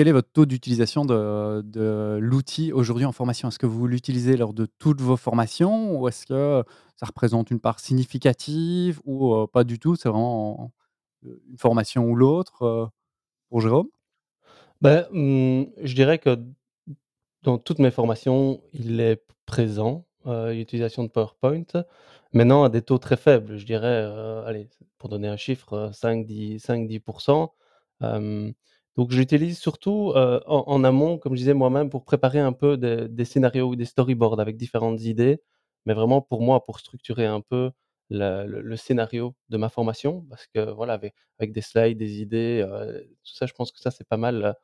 [0.00, 3.48] quel est votre taux d'utilisation de, l'outil aujourd'hui en formation?
[3.48, 6.64] Est-ce que vous l'utilisez lors de toutes vos formations ou est-ce que
[6.96, 9.96] ça représente une part significative ou euh, pas du tout?
[9.96, 10.72] C'est vraiment
[11.26, 12.86] euh, une formation ou l'autre euh,
[13.50, 13.88] pour Jérôme?
[14.80, 16.38] Ben, Je dirais que
[17.42, 21.84] dans toutes mes formations, il est présent, l'utilisation de PowerPoint.
[22.32, 24.02] Maintenant, à des taux très faibles, je dirais,
[24.46, 27.50] allez, pour donner un chiffre, 5-10%.
[29.00, 33.24] Donc je l'utilise surtout, en amont, comme je disais moi-même, pour préparer un peu des
[33.24, 35.40] scénarios ou des storyboards avec différentes idées,
[35.86, 37.70] mais vraiment pour moi, pour structurer un peu
[38.10, 40.26] le scénario de ma formation.
[40.28, 41.00] Parce que voilà,
[41.38, 42.62] avec des slides, des idées,
[43.24, 44.54] tout ça, je pense que ça, c'est pas mal,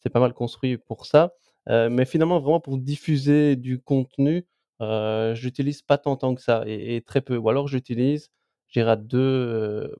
[0.00, 1.32] c'est pas mal construit pour ça.
[1.68, 4.44] mais finalement, vraiment pour diffuser du contenu,
[4.80, 7.36] je l'utilise pas tant tant que ça et très peu.
[7.36, 8.32] Ou alors j'utilise,
[8.66, 9.94] je dirais deux,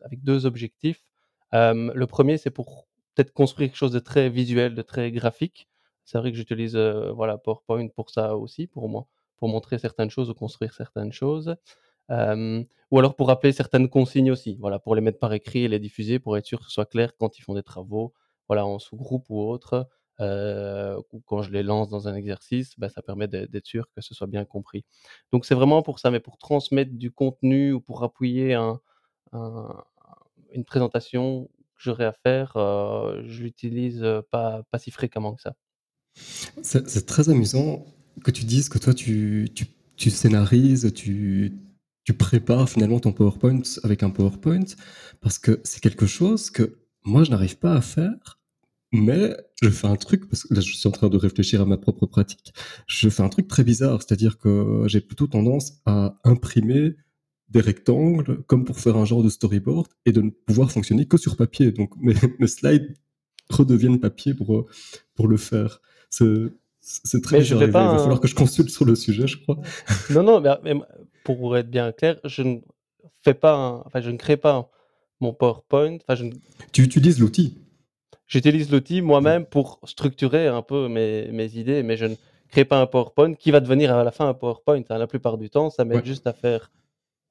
[0.00, 1.04] avec deux objectifs.
[1.52, 5.68] le premier, c'est pour peut-être construire quelque chose de très visuel, de très graphique.
[6.04, 9.06] C'est vrai que j'utilise euh, voilà, PowerPoint pour ça aussi, pour moi,
[9.38, 11.56] pour montrer certaines choses ou construire certaines choses.
[12.10, 15.78] ou alors pour rappeler certaines consignes aussi, voilà, pour les mettre par écrit et les
[15.78, 18.12] diffuser pour être sûr que ce soit clair quand ils font des travaux,
[18.48, 19.88] voilà, en sous-groupe ou autre,
[20.20, 24.00] euh, ou quand je les lance dans un exercice, bah, ça permet d'être sûr que
[24.00, 24.84] ce soit bien compris.
[25.32, 28.80] Donc c'est vraiment pour ça, mais pour transmettre du contenu ou pour appuyer un,
[30.52, 35.54] une présentation j'aurais à faire, je l'utilise pas, pas si fréquemment que ça.
[36.62, 37.86] C'est très amusant
[38.22, 41.52] que tu dises que toi, tu, tu, tu scénarises, tu,
[42.04, 44.64] tu prépares finalement ton PowerPoint avec un PowerPoint,
[45.20, 48.38] parce que c'est quelque chose que moi, je n'arrive pas à faire,
[48.92, 51.64] mais je fais un truc, parce que là, je suis en train de réfléchir à
[51.64, 52.52] ma propre pratique,
[52.86, 56.94] je fais un truc très bizarre, c'est-à-dire que j'ai plutôt tendance à imprimer
[57.48, 61.16] des rectangles, comme pour faire un genre de storyboard, et de ne pouvoir fonctionner que
[61.16, 61.72] sur papier.
[61.72, 62.94] Donc mes, mes slides
[63.50, 64.66] redeviennent papier pour,
[65.14, 65.80] pour le faire.
[66.10, 67.62] C'est très bizarre.
[67.62, 69.58] Il va, falloir que je consulte sur le sujet, je crois.
[70.10, 70.74] Non, non, mais,
[71.24, 72.58] pour être bien clair, je ne
[73.22, 74.70] fais pas, enfin, je ne crée pas
[75.20, 75.96] mon PowerPoint.
[75.96, 76.26] Enfin, je
[76.72, 77.58] Tu utilises l'outil
[78.26, 82.14] J'utilise l'outil moi-même pour structurer un peu mes, mes, idées, mais je ne
[82.48, 84.82] crée pas un PowerPoint qui va devenir à la fin un PowerPoint.
[84.88, 84.98] Hein.
[84.98, 86.70] La plupart du temps, ça m'aide juste à faire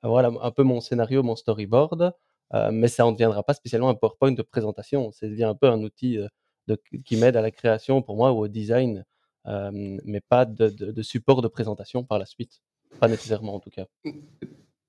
[0.09, 2.13] voilà, un peu mon scénario, mon storyboard,
[2.53, 5.11] euh, mais ça ne deviendra pas spécialement un PowerPoint de présentation.
[5.11, 8.39] Ça devient un peu un outil euh, qui m'aide à la création pour moi ou
[8.39, 9.05] au design,
[9.47, 9.71] euh,
[10.05, 12.61] mais pas de, support de présentation par la suite.
[12.99, 13.85] Pas nécessairement en tout cas.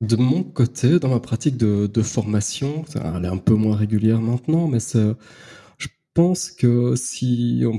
[0.00, 4.68] De mon côté, dans ma pratique de, formation, elle est un peu moins régulière maintenant,
[4.68, 7.78] mais je pense que si on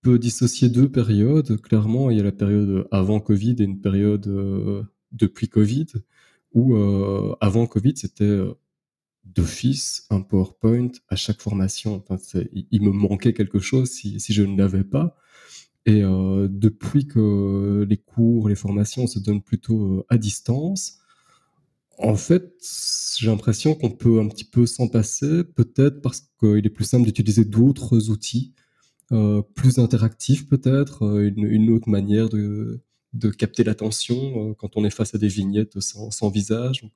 [0.00, 4.86] peut dissocier deux périodes, clairement, il y a la période avant Covid et une période
[5.12, 5.86] depuis Covid
[6.56, 8.54] où euh, avant Covid, c'était euh,
[9.24, 12.02] d'office un PowerPoint à chaque formation.
[12.70, 15.16] Il me manquait quelque chose si, je ne l'avais pas.
[15.84, 20.98] Et euh, depuis que les cours, les formations se donnent plutôt à distance,
[21.98, 22.54] en fait,
[23.18, 27.04] j'ai l'impression qu'on peut un petit peu s'en passer, peut-être parce qu'il est plus simple
[27.04, 28.54] d'utiliser d'autres outils,
[29.54, 32.82] plus interactifs peut-être, une, autre manière de,
[33.16, 36.88] de capter l'attention euh, quand on est face à des vignettes sans, visage.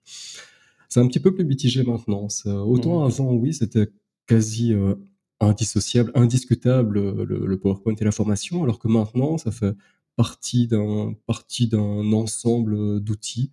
[0.88, 2.28] C'est un petit peu plus mitigé maintenant.
[2.46, 3.06] Autant mmh.
[3.06, 3.88] avant, oui, c'était
[4.26, 4.94] quasi euh,
[5.40, 9.74] indissociable, indiscutable le, PowerPoint et la formation, alors que maintenant, ça fait
[10.16, 13.52] partie d'un partie d'un ensemble d'outils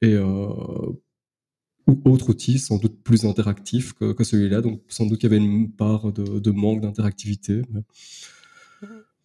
[0.00, 0.48] et euh,
[1.86, 4.60] ou autres outils sans doute plus interactifs que, celui-là.
[4.60, 7.62] Donc sans doute qu'il y avait une part de, manque d'interactivité.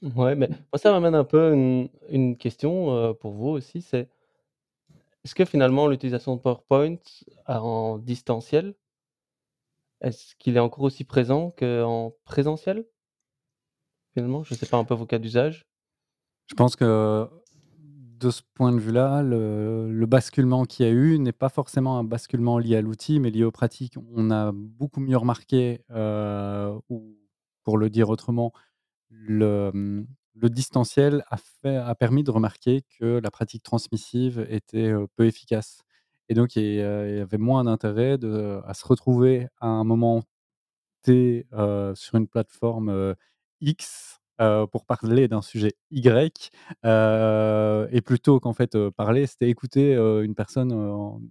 [0.02, 4.10] Ouais, mais moi, ça m'amène un peu une, une question euh, pour vous aussi, c'est
[5.24, 6.98] est-ce que finalement l'utilisation de PowerPoint
[7.48, 8.76] en distanciel,
[10.02, 12.86] est-ce qu'il est encore aussi présent qu'en présentiel?
[14.14, 15.66] Finalement, je ne sais pas un peu vos cas d'usage.
[16.48, 17.28] Je pense que
[17.80, 21.98] de ce point de vue-là, le, le basculement qu'il y a eu n'est pas forcément
[21.98, 23.96] un basculement lié à l'outil, mais lié aux pratiques.
[24.16, 27.18] On a beaucoup mieux remarqué, euh, ou
[27.64, 28.54] pour le dire autrement,
[29.10, 30.06] le,
[30.40, 31.24] le distanciel
[31.64, 35.82] a, permis de remarquer que la pratique transmissive était peu efficace.
[36.30, 38.18] Et donc, il y, avait moins d'intérêt
[38.66, 40.24] à se retrouver à un moment
[41.04, 41.48] T
[41.96, 43.16] sur une plateforme
[43.62, 44.20] X
[44.72, 46.52] pour parler d'un sujet Y,
[46.84, 51.22] et plutôt qu'en fait parler, c'était écouter une personne en,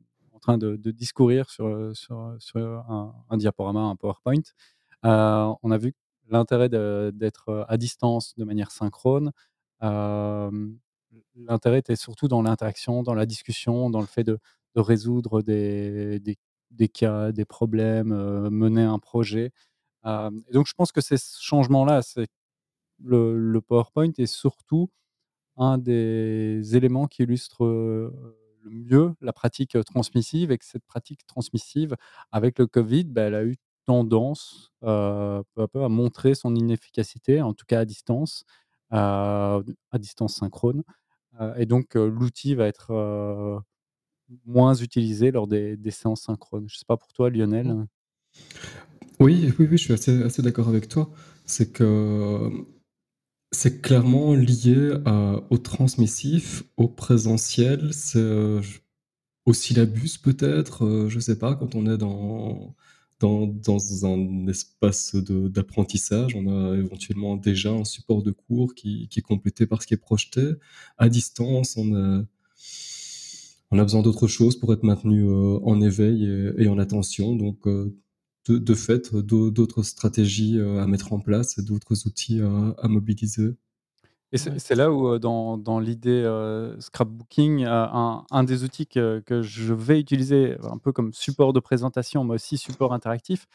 [0.41, 4.43] train de, discourir sur, sur, un, un, diaporama, un PowerPoint.
[5.03, 5.95] on a vu
[6.29, 9.33] l'intérêt d'être à distance de manière synchrone,
[9.81, 14.39] l'intérêt était surtout dans l'interaction, dans la discussion, dans le fait de,
[14.77, 16.21] résoudre des,
[16.71, 18.09] des, cas, des problèmes,
[18.51, 19.53] mener un projet.
[20.05, 22.29] et donc, je pense que ces changements-là, c'est
[23.03, 24.91] le, le, PowerPoint est surtout
[25.57, 31.97] un des éléments qui illustre le mieux la pratique transmissive et que cette pratique transmissive,
[32.33, 37.41] avec le Covid, bah, elle a eu tendance peu à peu à montrer son inefficacité,
[37.43, 38.45] en tout cas à distance,
[38.91, 39.63] à
[39.95, 40.83] distance synchrone.
[41.57, 43.63] et donc l'outil va être
[44.45, 46.69] moins utilisé lors des, séances synchrones.
[46.69, 47.69] Je ne sais pas pour toi, Lionel.
[47.69, 47.87] Mmh.
[49.21, 51.11] Oui, oui, oui, je suis assez, d'accord avec toi.
[51.47, 52.51] C'est que
[53.51, 54.95] c'est clairement lié
[55.51, 57.93] au transmissif, au présentiel.
[57.93, 58.61] C'est
[59.47, 62.75] au syllabus peut-être, je ne sais pas, quand on est dans
[63.21, 66.35] dans, dans un espace d'apprentissage.
[66.35, 69.95] On a éventuellement déjà un support de cours qui, qui, est complété par ce qui
[69.95, 70.53] est projeté.
[70.99, 72.25] À distance, on a,
[73.71, 76.25] on a besoin d'autre chose pour être maintenu euh, en éveil
[76.59, 77.35] et, en attention.
[77.37, 77.95] Donc, euh,
[78.49, 82.89] de, de, fait, d'autres stratégies euh, à mettre en place et d'autres outils à, à
[82.89, 83.57] mobiliser.
[84.33, 86.25] Et c'est là où, dans, dans l'idée
[86.81, 91.61] scrapbooking, un, un, des outils que, que, je vais utiliser un peu comme support de
[91.61, 93.47] présentation, mais aussi support interactif,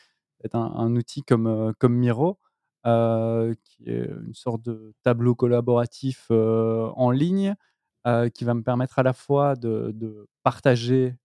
[0.44, 2.40] est un, un outil comme, comme Miro,
[2.86, 7.56] qui est une sorte de tableau collaboratif en ligne,
[8.34, 11.16] qui va me permettre à la fois de, de partager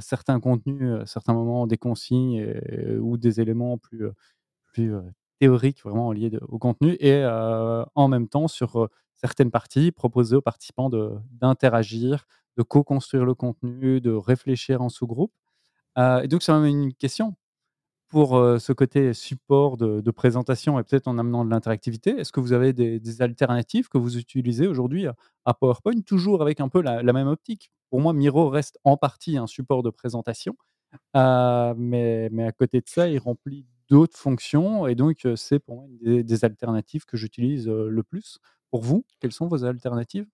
[0.00, 2.54] certains contenus, à certains moments, des consignes
[3.00, 4.04] ou des éléments plus,
[4.66, 4.92] plus
[5.40, 10.90] théorique vraiment lié au contenu et en même temps sur certaines parties proposer aux participants
[10.90, 12.26] d'interagir,
[12.56, 15.32] de, co-construire le contenu, de réfléchir en sous-groupe.
[15.96, 17.34] et donc ça m'amène une question
[18.10, 22.10] pour ce côté support de, présentation et peut-être en amenant de l'interactivité.
[22.10, 25.06] Est-ce que vous avez des, alternatives que vous utilisez aujourd'hui
[25.44, 27.70] à, PowerPoint, toujours avec un peu la, la, même optique?
[27.88, 30.56] Pour moi, Miro reste en partie un support de présentation,
[31.14, 34.86] mais, mais à côté de ça, il remplit d'autres fonctions.
[34.88, 38.38] Et donc, c'est pour moi des, alternatives que j'utilise le plus
[38.70, 40.26] pour vous, quelles sont vos alternatives?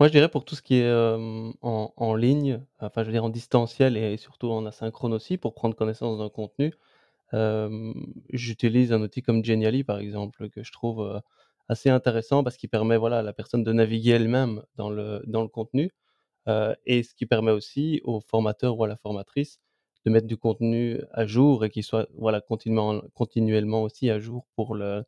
[0.00, 3.24] Moi, je dirais pour tout ce qui est, en en ligne, enfin, je veux dire
[3.24, 6.72] en distanciel et surtout en asynchrone aussi pour prendre connaissance d'un contenu,
[8.32, 11.22] j'utilise un outil comme Genially, par exemple, que je trouve,
[11.68, 15.42] assez intéressant parce qu'il permet, voilà, à la personne de naviguer elle-même dans le dans
[15.42, 15.90] le contenu,
[16.86, 19.60] et ce qui permet aussi au formateur ou à la formatrice
[20.04, 24.46] de mettre du contenu à jour et qu'il soit, voilà, continuellement continuellement aussi à jour
[24.56, 25.04] pour le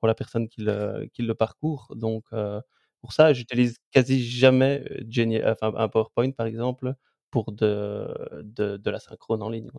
[0.00, 2.60] pour la personne qui le qui le parcourt donc heu,
[3.02, 6.94] pour ça, j'utilise quasi jamais, heu, Genia enfin un PowerPoint, par exemple,
[7.30, 8.08] pour de
[8.42, 9.70] de de l'asynchrone en ligne.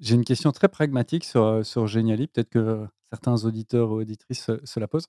[0.00, 4.80] J'ai une question très pragmatique sur, sur Genially, peut-être que certains auditeurs ou auditrices se
[4.80, 5.06] la posent,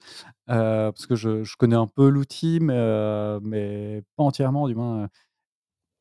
[0.48, 5.10] parce que je je connais un peu l'outil, mais mais pas entièrement, du moins.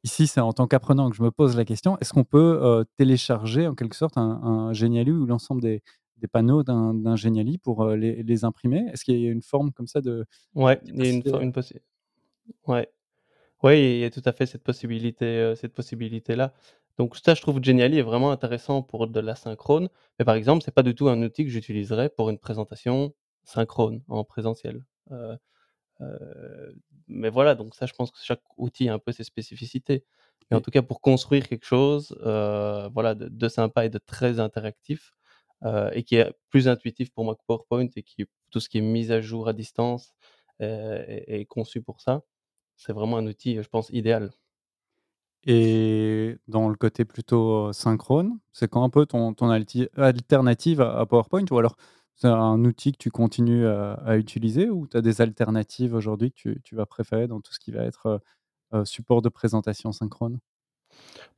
[0.04, 1.96] Ici, c'est en tant qu'apprenant que je me pose la question.
[2.00, 5.80] Est-ce qu'on peut, heu, télécharger en quelque sorte un un Genially ou l'ensemble des
[6.16, 8.84] des panneaux d'un Genially pour, heu, les les imprimer?
[8.92, 11.28] Est-ce qu'il y a une forme comme ça de Ouais, il y a une d'y
[11.28, 11.74] for passer, une possi
[12.68, 12.90] ouais.
[13.62, 16.54] Ouais, il y a tout à fait cette possibilité, heu, cette possibilité-là.
[16.98, 19.88] Donc ça, je trouve Genially est vraiment intéressant pour de l'asynchrone,
[20.18, 24.02] mais par exemple, c'est pas du tout un outil que j'utiliserais pour une présentation synchrone
[24.08, 24.84] en présentiel.
[27.09, 30.05] Mais voilà, donc ça, je pense que chaque outil a un peu ses spécificités.
[30.50, 33.98] Mais en tout cas, pour construire quelque chose, heu, voilà, de de sympa et de
[33.98, 35.12] très interactif,
[35.64, 38.78] heu et qui est plus intuitif pour moi que PowerPoint et qui tout ce qui
[38.78, 40.12] est mise à jour à distance,
[40.61, 42.22] est est conçu pour ça.
[42.76, 44.33] C'est vraiment un outil, je pense, idéal.
[45.44, 51.07] et dans le côté plutôt, synchrone, c'est quoi un peu ton ton alternative à à
[51.07, 51.44] PowerPoint?
[51.50, 51.76] Ou alors
[52.16, 56.59] c'est un outil que tu continues à utiliser ou tu as des alternatives aujourd'hui que
[56.64, 58.20] tu vas préférer dans tout ce qui va être,
[58.85, 60.40] support de présentation synchrone?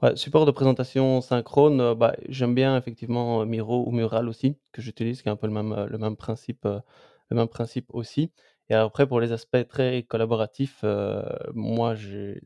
[0.03, 5.23] Ouais, support de présentation synchrone, bah, j'aime bien effectivement, Miro ou Mural aussi, que j'utilise,
[5.23, 6.67] qui est un peu le même, le même principe,
[7.31, 8.33] même principe aussi.
[8.71, 10.85] Et après pour les aspects très collaboratifs,
[11.55, 11.95] moi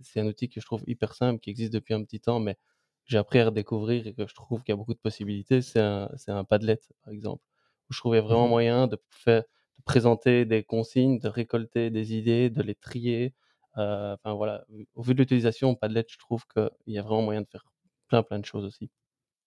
[0.03, 2.57] c'est un outil que je trouve hyper simple, qui existe depuis un petit temps, mais
[3.05, 5.81] j'ai appris à redécouvrir et que je trouve qu'il y a beaucoup de possibilités, c'est
[5.81, 7.43] un Padlet, par exemple,
[7.91, 9.43] où je trouvais vraiment Mmh moyen de faire
[9.79, 13.35] de présenter des consignes, de récolter des idées, de les trier,
[13.75, 17.47] enfin voilà, au vu de l'utilisation, Padlet, je trouve qu'il y a vraiment moyen de
[17.51, 17.65] faire
[18.09, 18.91] plein, plein de choses aussi.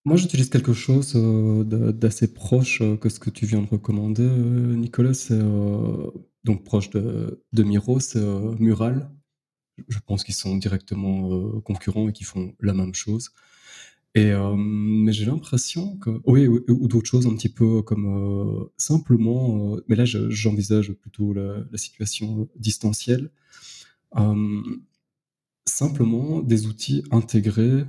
[0.05, 4.23] Moi, j'utilise quelque chose, de d'assez proche, heu, que ce que tu viens de recommander,
[4.23, 5.13] Nicolas.
[5.13, 5.37] C'est,
[6.43, 8.19] donc proche de de Miro, c'est,
[8.59, 9.11] Mural.
[9.89, 13.31] Je pense qu'ils sont directement, concurrents et qu'ils font la même chose
[14.15, 14.57] et hem,
[15.05, 19.83] mais j'ai l'impression que oui, ou d'autres choses un petit peu comme, heu, simplement, heu,
[19.87, 23.31] mais là, je j'envisage plutôt la la situation distancielle.
[24.17, 24.63] Hem,
[25.67, 27.85] simplement des outils intégrés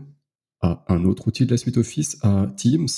[0.63, 2.89] à un autre outil de la suite Office, à Teams,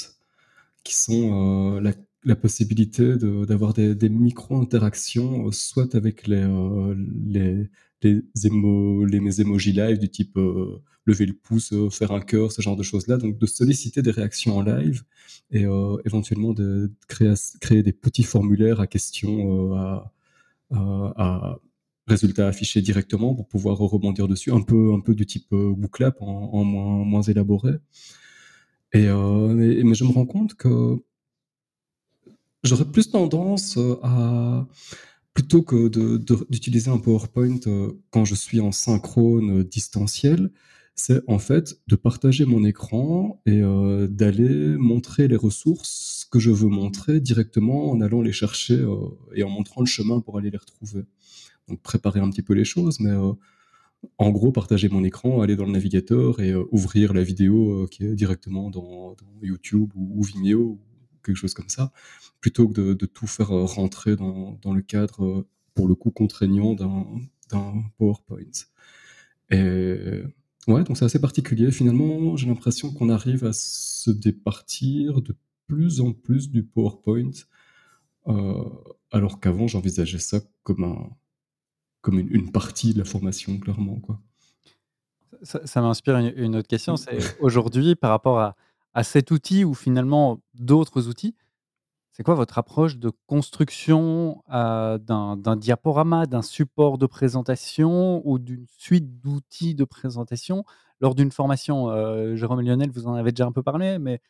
[0.85, 1.93] qui sont, la
[2.25, 7.69] la possibilité de d'avoir des des micro-interactions, heu, soit avec les, heu, les
[8.03, 12.63] les émo emojis live du type, heu, lever le pouce, heu, faire un cœur, ce
[12.63, 13.17] genre de choses-là.
[13.19, 15.03] Donc de solliciter des réactions en live
[15.51, 15.65] et
[16.05, 20.13] éventuellement de créer créer des petits formulaires à questions, à
[22.07, 26.51] résultats affichés directement pour pouvoir rebondir dessus, un peu un peu du type, Wooclap en
[26.53, 27.73] en moins moins élaboré
[28.93, 29.07] et
[29.85, 30.97] mais je me rends compte que
[32.65, 34.67] J'aurais plus tendance, heu, à
[35.35, 35.89] plutôt que
[36.49, 40.51] d'utiliser un PowerPoint, heu, quand je suis en synchrone, heu, distanciel,
[40.95, 43.61] c'est en fait de partager mon écran et
[44.09, 48.87] d'aller montrer les ressources que je veux montrer directement en allant les chercher,
[49.35, 51.03] et en montrant le chemin pour aller les retrouver.
[51.69, 53.11] Donc préparer un petit peu les choses, mais
[54.19, 58.15] en gros partager mon écran, aller dans le navigateur et ouvrir la vidéo, qui est
[58.15, 60.79] directement dans YouTube ou Vimeo
[61.25, 61.93] quelque chose comme ça,
[62.41, 65.95] plutôt que de de tout faire, heu, rentrer dans dans le cadre, heu, pour le
[65.95, 68.39] coup contraignant d'un PowerPoint
[69.51, 70.23] et
[70.69, 71.71] ouais, donc c'est assez particulier.
[71.71, 77.31] Finalement, j'ai l'impression qu'on arrive à se départir de plus en plus du PowerPoint,
[78.29, 78.55] heu,
[79.11, 81.11] alors qu'avant j'envisageais ça comme un
[82.01, 84.21] comme une une partie de la formation clairement, quoi.
[85.43, 88.57] Ça ça m'inspire une une autre question, c'est aujourd'hui par rapport à
[88.95, 91.35] à cet outil ou finalement d'autres outils,
[92.13, 98.67] c'est quoi votre approche de construction, heu, d'un diaporama, d'un support de présentation ou d'une
[98.69, 100.65] suite d'outils de présentation?
[101.01, 101.91] Lors d'une formation?
[101.91, 104.21] Heu, Jérôme et Lionel, vous en avez déjà un peu parlé, mais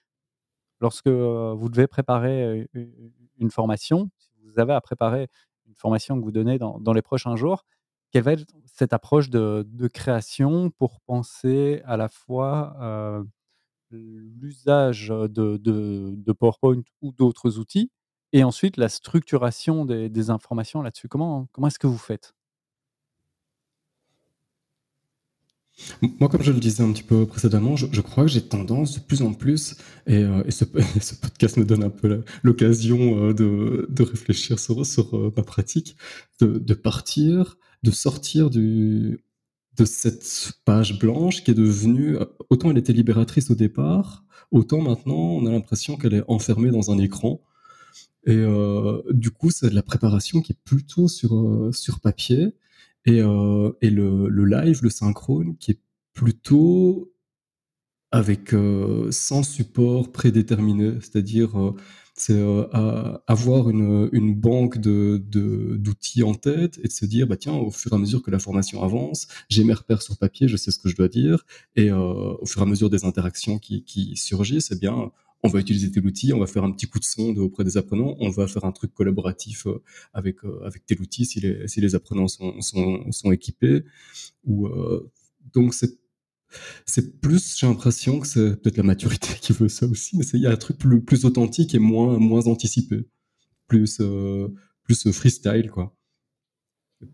[0.81, 2.69] lorsque, heu, vous devez préparer,
[3.39, 5.29] une formation, si vous avez à préparer
[5.69, 7.65] une formation que vous donnez dans les prochains jours,
[8.12, 12.77] quelle va être cette approche de création pour penser à la fois,
[13.97, 17.90] l'usage de de PowerPoint ou d'autres outils
[18.32, 22.34] Et ensuite, la structuration des informations là-dessus, comment comment est-ce que vous faites?
[26.20, 29.01] Moi, comme je le disais un petit peu précédemment, je crois que j'ai tendance de
[29.01, 29.74] plus en plus
[30.07, 35.16] et et ce podcast me donne un peu l'occasion, heu, de de réfléchir sur sur,
[35.16, 35.97] heu, ma pratique,
[36.40, 39.18] de partir, de sortir du
[39.77, 44.81] de cette page blanche qui est devenue, heu, autant elle était libératrice au départ, autant
[44.83, 47.41] maintenant on a l'impression qu'elle est enfermée dans un écran
[48.27, 52.55] et heu, du coup, c'est de la préparation qui est plutôt sur, heu, sur papier
[53.07, 53.18] et
[53.83, 55.81] et le le live, le synchrone qui est
[56.14, 57.12] plutôt
[58.12, 58.55] avec,
[59.11, 60.95] sans support prédéterminé.
[61.01, 61.51] C'est-à-dire,
[62.15, 67.05] c'est, heu, a avoir une, une banque de de d'outils en tête et de se
[67.07, 70.03] dire: «Bah, tiens, au fur et à mesure que la formation avance, j'ai mes repères
[70.03, 71.45] sur papier, je sais ce que je dois dire
[71.77, 75.11] et heu, au fur et à mesure des interactions qui qui surgissent et bien,
[75.43, 77.77] on va utiliser tel outil, on va faire un petit coup de sonde auprès des
[77.77, 79.83] apprenants, on va faire un truc collaboratif, heu,
[80.15, 83.83] avec, heu, avec tel outil si les si les apprenants sont sont sont équipés»
[84.45, 85.11] ou heu,
[85.55, 85.99] donc c'est
[86.87, 90.37] c'est plus j'ai l'impression que c'est peut-être la maturité qui veut ça aussi, mais c'est
[90.39, 93.07] il y a un truc plus plus authentique et moins moins anticipé,
[93.69, 95.97] plus, heu, plus, heu, freestyle, quoi.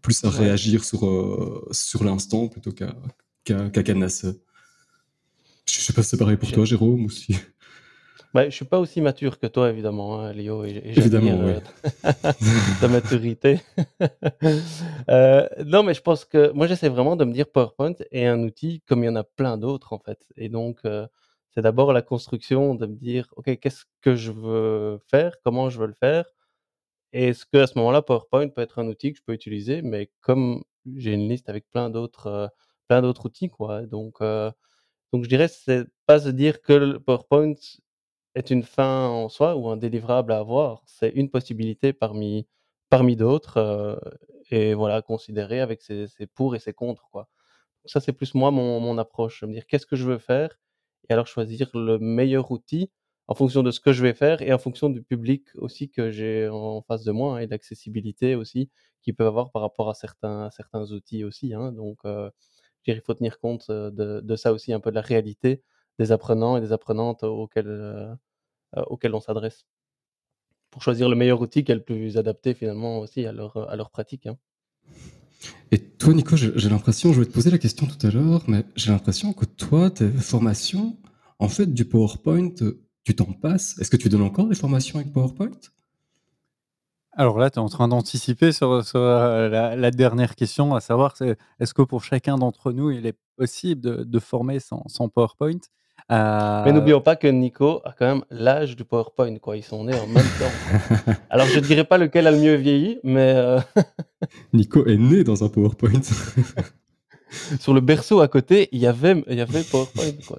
[0.03, 2.95] Plus à réagir sur, heu, sur l'instant plutôt qu'à
[3.45, 4.41] qu'à qu'à cadenasser.
[5.68, 7.34] Je sais pas si c'est pareil pour toi, Jérôme, ou si
[8.32, 11.52] Bah, je suis pas aussi mature que toi évidemment, hein, Léo et et Évidemment, oui.
[11.54, 11.60] heu,
[12.80, 13.58] ta maturité.
[15.08, 18.40] Heu, non, mais je pense que moi, j'essaie vraiment de me dire PowerPoint est un
[18.44, 21.06] outil comme il y en a plein d'autres, en fait et donc heu,
[21.52, 25.34] c'est d'abord la construction de me dire: «OK, qu'est-ce que je veux faire?
[25.44, 26.24] Comment je veux le faire?»
[27.12, 30.10] et est-ce qu'à ce moment-là, PowerPoint peut être un outil que je peux utiliser, mais
[30.20, 30.62] comme
[30.96, 32.48] j'ai une liste avec plein d'autres, heu,
[32.88, 34.18] plein d'autres outils, quoi donc
[35.12, 37.54] donc je dirais c'est pas se dire que le PowerPoint
[38.34, 40.82] est une fin en soi ou un délivrable à avoir.
[40.86, 42.46] C'est une possibilité parmi
[42.90, 44.00] parmi d'autres, heu
[44.50, 47.28] et voilà, considérer avec ses ses pour et ses contre, quoi.
[47.86, 50.58] Ça, c'est plus moi mon mon approche, me dire: «Qu'est-ce que je veux faire?»
[51.10, 52.90] et alors choisir le meilleur outil
[53.28, 56.10] en fonction de ce que je vais faire et en fonction du public aussi que
[56.10, 58.70] j'ai en face de moi, hein et l'accessibilité aussi
[59.02, 62.30] qu'ils peuvent avoir par rapport à certains certains outils aussi, hein donc heu,
[62.82, 65.62] je dirais il faut tenir compte, de de ça aussi, un peu de la réalité
[65.99, 68.16] des apprenants et des apprenantes auxquels,
[68.76, 69.66] auxquels on s'adresse.
[70.70, 73.76] Pour choisir le meilleur outil qui est le plus adapté finalement aussi à leur, à
[73.76, 74.38] leur pratique, hein.
[75.72, 78.64] Et toi, Nico, j'ai l'impression, je voulais te poser la question tout à l'heure, mais
[78.74, 80.99] j'ai l'impression que toi, tes formations,
[81.38, 82.55] en fait, du PowerPoint,
[83.05, 83.78] tu t'en passes.
[83.78, 85.53] Est-ce que tu donnes encore des formations avec PowerPoint?
[87.16, 90.80] Alors là, tu es en train d'anticiper sur, sur, heu, la la dernière question, à
[90.80, 91.14] savoir,
[91.58, 95.58] est-ce que pour chacun d'entre nous, il est possible de de former sans sans PowerPoint?
[96.08, 99.56] Mais Heu n'oublions pas que Nico a quand même l'âge du PowerPoint, quoi.
[99.56, 101.12] Ils sont nés en même temps.
[101.30, 103.58] Alors je dirais pas lequel a le mieux vieilli, mais heu
[104.52, 106.02] Nico est né dans un PowerPoint.
[107.61, 110.38] sur le berceau à côté, il y avait il y avait PowerPoint, quoi.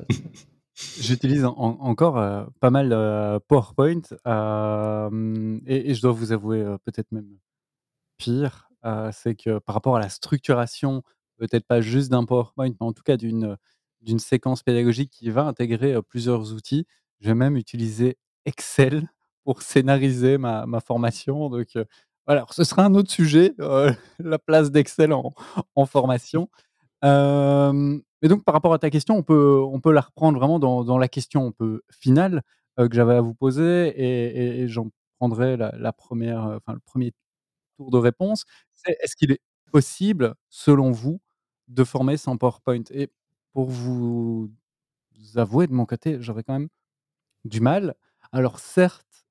[0.97, 7.11] J'utilise en encore, heu, pas mal, heu, PowerPoint, hem et je dois vous avouer, peut-être
[7.11, 7.37] même
[8.17, 8.69] pire,
[9.13, 11.03] c'est que par rapport à la structuration,
[11.37, 13.57] peut-être pas juste d'un PowerPoint, mais en tout cas d'une,
[14.01, 16.87] d'une séquence pédagogique qui va intégrer, plusieurs outils.
[17.21, 19.09] Je vais même utiliser Excel
[19.45, 21.77] pour scénariser ma ma formation donc
[22.27, 23.53] voilà, ce sera un autre sujet,
[24.19, 26.49] la place d'Excel en formation.
[28.21, 31.47] Et donc par rapport à ta question, on peut la reprendre vraiment dans la question
[31.47, 32.43] un peu finale,
[32.79, 33.93] heu, que j'avais à vous poser
[34.63, 37.13] et j'en prendrai la la 1re, heu, enfin le 1er
[37.77, 38.45] tour de réponse.
[38.87, 39.41] Est-ce qu'il est
[39.71, 41.21] possible, selon vous,
[41.69, 42.83] de former sans PowerPoint?
[42.91, 43.09] Et
[43.53, 44.51] pour vous
[45.37, 46.69] avouer de mon côté, j'aurais quand même
[47.45, 47.95] du mal.
[48.33, 49.25] Alors certes,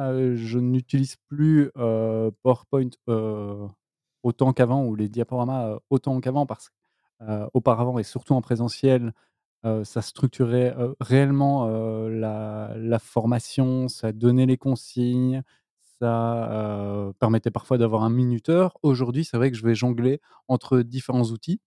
[0.00, 2.90] heu, je n'utilise plus, heu, PowerPoint,
[4.24, 6.72] autant qu'avant ou les diaporamas, autant qu'avant parce heu,
[7.54, 9.12] auparavant et surtout en présentiel,
[9.66, 11.68] heu, ça structurait, heu, réellement,
[12.08, 15.42] la formation, ça donnait les consignes,
[16.00, 18.78] ça, permettait parfois d'avoir un minuteur.
[18.82, 21.60] Aujourd'hui, c'est vrai que je vais jongler entre différents outils.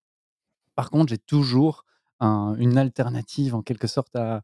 [0.76, 1.86] Par contre, j'ai toujours
[2.22, 4.44] un une alternative en quelque sorte à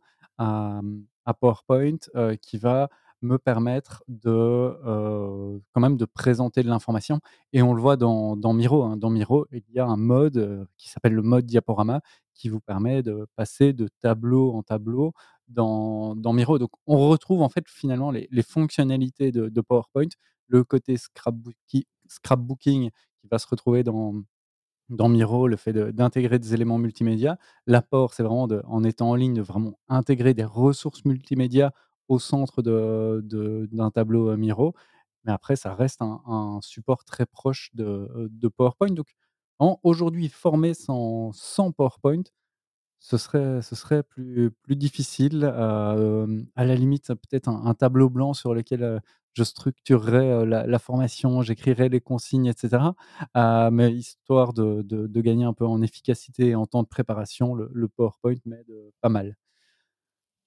[1.40, 1.98] PowerPoint,
[2.42, 2.90] qui va
[3.26, 7.20] me permettre de, heu, quand même de présenter de l'information
[7.54, 8.98] et on le voit dans Miro, hein.
[8.98, 12.02] Dans Miro, il y a un mode, heu, qui s'appelle le mode diaporama
[12.34, 15.14] qui vous permet de passer de tableau en tableau
[15.48, 16.60] dans Miro.
[16.60, 20.08] Donc on retrouve en fait finalement les fonctionnalités de PowerPoint,
[20.48, 26.78] le côté scrapbooki scrapbooking qui va se retrouver dans Miro, le fait d'intégrer des éléments
[26.78, 27.38] multimédia.
[27.68, 31.74] L'apport, c'est vraiment en étant en ligne, de vraiment intégrer des ressources multimédia
[32.10, 34.74] au centre d'un tableau, Miro.
[35.26, 38.90] Mais après ça reste un support très proche de de PowerPoint.
[38.92, 39.08] Donc
[39.84, 41.32] aujourd'hui former sans
[41.78, 42.24] PowerPoint,
[43.00, 45.44] ce serait plus difficile.
[45.46, 49.02] Hem, à la limite, peut-être un tableau blanc sur lequel,
[49.34, 52.96] je structurerais, la formation, j'écrirais les consignes et cetera.
[53.38, 57.70] Heu, mais histoire de gagner un peu en efficacité et en temps de préparation, le
[57.74, 59.36] le PowerPoint m'aide, pas mal.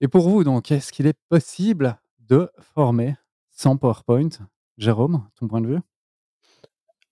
[0.01, 3.17] Et pour vous donc, est-ce qu'il est possible de former
[3.51, 4.29] sans PowerPoint?
[4.77, 5.81] Jérôme, ton point de vue?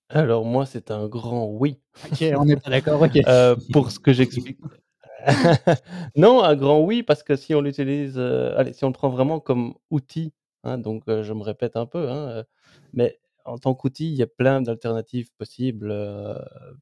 [0.08, 1.80] Alors moi, c'est un grand oui.
[2.04, 3.16] OK, on est pas d'accord, OK.
[3.26, 4.58] Heu, pour ce que j'explique
[6.16, 9.08] non, un grand oui, parce que si on l'utilise, heu, allez, si on le prend
[9.10, 10.32] vraiment comme outil,
[10.64, 12.44] hein, donc heu, je me répète un peu, hein,
[12.92, 15.94] mais en tant qu'outil, il y a plein d'alternatives possibles,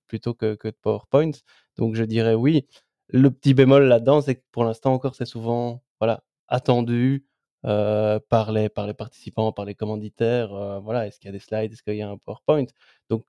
[0.09, 1.30] plutôt que que de PowerPoint.
[1.78, 2.66] Donc je dirais oui.
[3.09, 7.24] Le petit bémol là-dedans, c'est que pour l'instant encore, c'est souvent, voilà, attendu,
[7.62, 11.07] par les par les participants, par les commanditaires, voilà.
[11.07, 11.72] Est-ce qu'il y a des slides?
[11.72, 12.66] Est-ce qu'il y a un PowerPoint?
[13.11, 13.24] Donc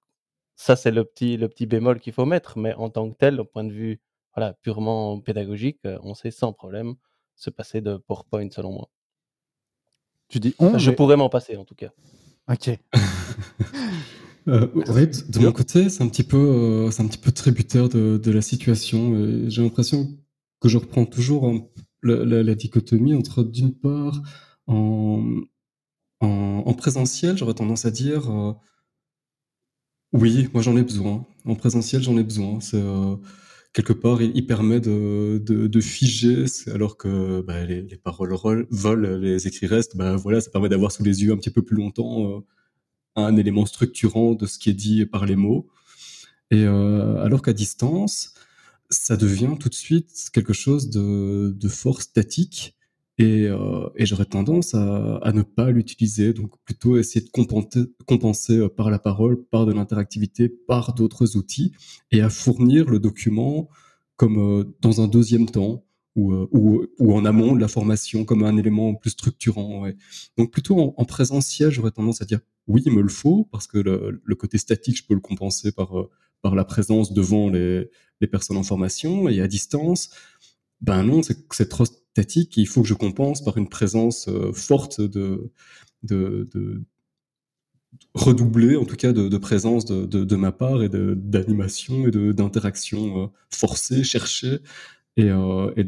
[0.57, 3.39] ça, c'est le petit le petit bémol qu'il faut mettre, mais en tant que tel,
[3.39, 4.01] au point de vue,
[4.35, 6.95] voilà, purement pédagogique, on sait sans problème
[7.35, 8.89] se passer de PowerPoint selon moi.
[10.27, 11.91] Tu dis «on» Enfin, je mais pourrais m'en passer en tout cas.
[12.51, 12.69] OK.
[14.47, 15.23] Ouais, Merci.
[15.27, 18.31] de de mon côté, c'est un petit peu, c'est un petit peu tributaire de de
[18.31, 20.07] la situation j'ai l'impression
[20.59, 21.61] que je reprends toujours un
[22.13, 24.21] la dichotomie entre d'une part
[24.67, 25.23] en,
[26.21, 28.53] en en présentiel, j'aurais tendance à dire, heu
[30.13, 31.25] oui, moi j'en ai besoin.
[31.45, 32.59] En présentiel, j'en ai besoin.
[32.61, 33.17] C'est, heu,
[33.73, 39.17] quelque part, il permet de de figer, alors que, bah, les les paroles rol volent,
[39.17, 41.75] les écrits restent, bah, voilà, ça permet d'avoir sous les yeux un petit peu plus
[41.77, 42.41] longtemps, heu,
[43.17, 45.67] un élément structurant de ce qui est dit par les mots
[46.51, 48.33] et alors qu'à distance,
[48.89, 52.75] ça devient tout de suite quelque chose de de fort statique
[53.17, 53.47] et
[53.95, 57.29] et j'aurais tendance à ne pas l'utiliser, donc plutôt essayer de
[58.05, 61.71] compenser, heu, par la parole, par de l'interactivité, par d'autres outils
[62.11, 63.69] et à fournir le document
[64.17, 66.33] comme, heu, dans un 2e temps ou
[66.99, 69.85] ou en amont de la formation comme un élément plus structurant.
[70.37, 73.67] Donc plutôt en en présentiel, j'aurais tendance à dire: «Oui, il me le faut» parce
[73.67, 75.93] que le le côté statique, je peux le compenser par,
[76.41, 77.89] par la présence devant les
[78.21, 80.09] les personnes en formation et à distance,
[80.81, 85.01] ben non, c'est trop statique, il faut que je compense par une présence, heu, forte
[85.01, 85.51] de
[86.03, 86.47] de
[88.15, 93.25] en tout cas de de présence de de de ma part et d'animation et d'interaction,
[93.25, 94.59] heu, forcée, cherchée
[95.17, 95.85] et et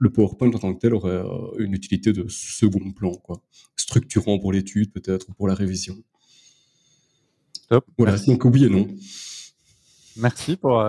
[0.00, 1.22] le PowerPoint en tant que tel aurait,
[1.58, 3.42] une utilité de second plan, quoi.
[3.76, 6.02] Structurant pour l'étude peut-être ou pour la révision.
[7.98, 8.26] Voilà, merci.
[8.30, 8.88] donc oui et non.
[10.16, 10.82] Merci pour,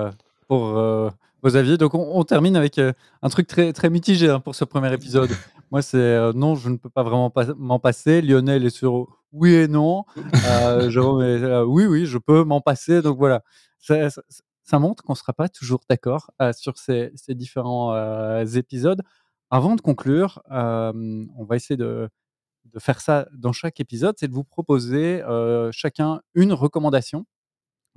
[0.47, 1.09] pour, heu,
[1.43, 1.77] vos avis.
[1.77, 4.93] Donc on on termine avec, heu, un truc très très mitigé, hein, pour ce 1er
[4.93, 5.29] épisode.
[5.71, 8.21] Moi, c'est, non, je ne peux pas vraiment pas m'en passer.
[8.21, 10.03] Lionel est sur oui et non.
[10.89, 13.01] Jérôme est «Oui, oui, je peux m'en passer».
[13.01, 13.41] Donc voilà,
[13.79, 14.21] ça ça
[14.63, 17.95] ça montre qu'on sera pas toujours d'accord, sur ces ces différents,
[18.45, 19.01] épisodes.
[19.49, 22.09] Avant de conclure, on va essayer de
[22.73, 25.23] de faire ça dans chaque épisode, c'est de vous proposer,
[25.71, 27.25] chacun une recommandation.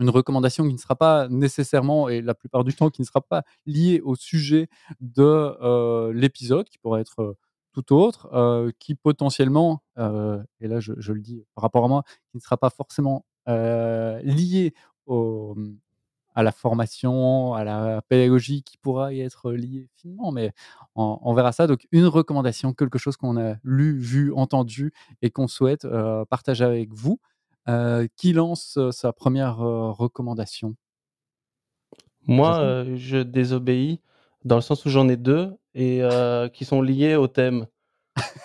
[0.00, 3.20] Une recommandation qui ne sera pas nécessairement et la plupart du temps, qui ne sera
[3.20, 4.68] pas liée au sujet
[5.00, 5.22] de,
[5.62, 7.36] heu, l'épisode, qui pourrait être, heu,
[7.72, 12.36] tout autre, heu, qui potentiellement, et là je le dis par rapport à moi, qui
[12.38, 14.74] ne sera pas forcément, liée
[15.06, 15.54] au,
[16.34, 20.52] à la formation, à la pédagogie, qui pourra y être liée finement, mais
[20.96, 21.66] on verra ça.
[21.68, 24.92] Donc une recommandation, quelque chose qu'on a lu, vu, entendu
[25.22, 25.86] et qu'on souhaite,
[26.30, 27.20] partager avec vous.
[27.66, 30.76] Heu, qui lance, heu, sa 1re, heu, recommandation?
[32.26, 34.00] Moi, je désobéis
[34.44, 36.00] dans le sens où j'en ai 2 et
[36.52, 37.66] qui sont liés au thème.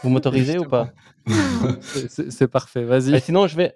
[0.04, 0.94] Vous m'autorisez ou pas?
[2.30, 3.20] C'est parfait, Et vas-y.
[3.20, 3.76] sinon je vais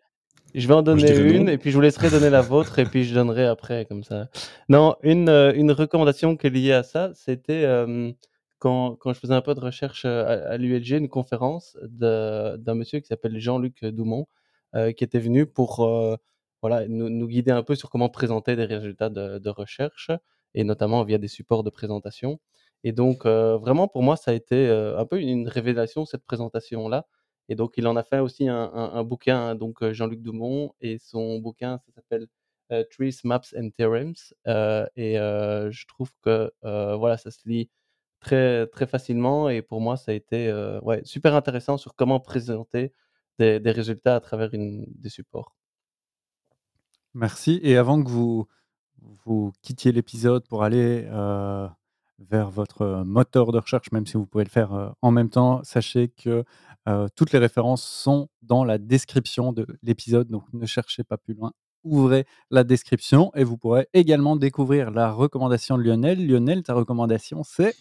[0.55, 1.35] je vais en donner non.
[1.35, 4.03] une et puis je vous laisserai donner la vôtre et puis je donnerai après comme
[4.03, 4.29] ça.
[4.69, 7.65] Non, une, une recommandation qui est liée à ça, c'était,
[8.59, 12.99] quand quand je faisais un peu de recherche, à à l'ULG, une conférence d'un monsieur
[12.99, 14.25] qui s'appelle Jean-Luc Doumon, heu,
[14.97, 16.17] qui était venu pour, heu,
[16.61, 20.11] voilà, nous nous guider un peu sur comment présenter des résultats de recherche
[20.55, 22.39] et notamment via des supports de présentation.
[22.83, 27.05] Et donc heu, vraiment pour moi ça a été, un peu une révélation cette présentation-là.
[27.49, 30.97] Et donc il en a fait aussi un un bouquin donc heu, Jean-Luc Doumon et
[30.99, 32.27] son bouquin ça s'appelle,
[32.91, 34.15] «Trees, Maps and Theorems»,
[34.95, 37.69] et je trouve que, voilà, ça se lit
[38.21, 40.51] très très facilement et pour moi ça a été,
[40.83, 42.93] ouais, super intéressant sur comment présenter
[43.39, 45.55] des des résultats à travers une des supports.
[47.13, 48.47] Merci et avant que vous
[49.25, 51.67] vous quittiez l'épisode pour aller, heu
[52.29, 55.61] vers votre moteur de recherche, même si vous pouvez le faire en même temps.
[55.63, 56.43] Sachez que
[57.15, 61.51] toutes les références sont dans la description de l'épisode, donc ne cherchez pas plus loin.
[61.83, 66.25] Ouvrez la description et vous pourrez également découvrir la recommandation de Lionel.
[66.25, 67.75] Lionel, ta recommandation, c'est?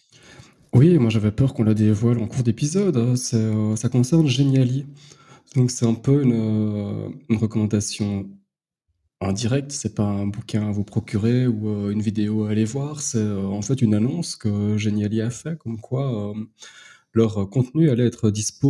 [0.73, 2.97] Oui, moi j'avais peur qu'on la dévoile en cours d'épisode.
[2.97, 3.15] Hein.
[3.15, 4.85] ça concerne Geniali.
[5.55, 8.29] Donc c'est un peu une, une recommandation
[9.23, 12.65] en direct, c'est pas un bouquin à vous procurer ou euh, une vidéo à aller
[12.65, 16.33] voir, c'est euh, en fait une annonce que Geniali a fait, comme quoi euh,
[17.13, 18.67] leur contenu allait être dispo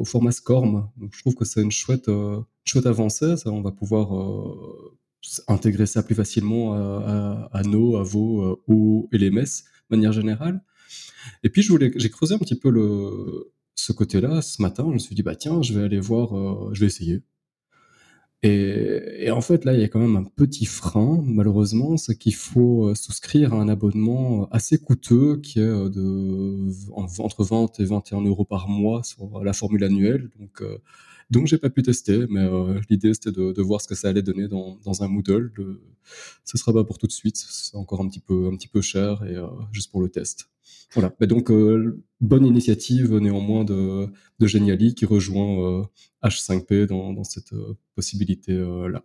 [0.00, 0.88] au, format SCORM.
[0.96, 2.10] Donc je trouve que c'est une chouette,
[2.64, 4.08] chouette avancée, ça, on va pouvoir
[5.48, 9.44] intégrer ça plus facilement à, à, nos, à vos ou LMS
[9.90, 10.62] de manière générale.
[11.42, 15.14] Et puis j'ai creusé un petit peu le, ce côté-là ce matin, je me suis
[15.14, 17.22] dit bah tiens, je vais aller voir, je vais essayer.
[18.44, 22.36] Et, en fait, là, il y a quand même un petit frein, malheureusement, c'est qu'il
[22.36, 27.84] faut euh, souscrire à un abonnement assez coûteux qui est euh, de entre 20 et
[27.84, 30.30] 21 euros par mois sur la formule annuelle.
[30.38, 30.78] Donc, euh,
[31.30, 32.48] donc j'ai pas pu tester, mais
[32.88, 35.52] l'idée c'était de, voir ce que ça allait donner dans, un Moodle.
[35.56, 35.80] Le,
[36.44, 39.36] ce sera pas pour tout de suite, c'est encore un petit peu cher et
[39.72, 40.48] juste pour le test.
[40.94, 41.14] Voilà.
[41.20, 44.08] Mais donc, euh, bonne initiative néanmoins de,
[44.38, 45.86] de Geniali qui rejoint
[46.22, 49.02] H5P euh, dans, cette euh, possibilité-là.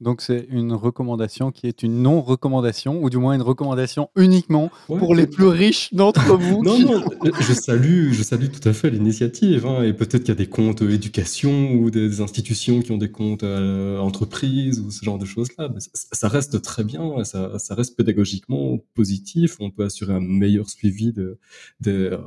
[0.00, 5.14] Donc c'est une recommandation qui est une non-recommandation, ou du moins une recommandation uniquement pour
[5.14, 6.62] les plus riches d'entre vous.
[6.62, 7.04] non, non,
[7.40, 9.66] je salue, je salue tout à fait l'initiative.
[9.66, 13.10] Hein, et peut-être qu'il y a des comptes éducation ou des institutions qui ont des
[13.10, 15.68] comptes entreprises ou ce genre de choses-là.
[15.94, 19.56] ça, reste très bien, ça, ça, reste pédagogiquement positif.
[19.58, 21.38] On peut assurer un meilleur suivi de,
[21.80, 22.18] de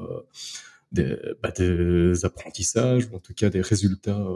[0.91, 4.27] des, bah, des, apprentissages, ou en tout cas des résultats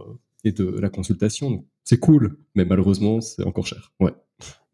[0.45, 1.65] et de la consultation.
[1.83, 3.91] C'est cool, mais malheureusement, c'est encore cher.
[3.99, 4.13] Ouais.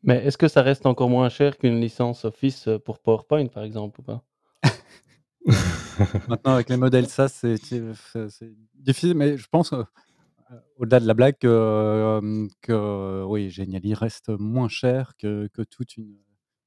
[0.03, 4.01] Mais est-ce que ça reste encore moins cher qu'une licence Office pour PowerPoint, par exemple,
[4.01, 4.23] ou pas?
[6.27, 7.55] Maintenant, avec les modèles ça c'est
[8.75, 9.73] difficile, mais je pense,
[10.77, 16.17] au-delà de la blague, que, que oui, Geniali reste moins cher que, que toute une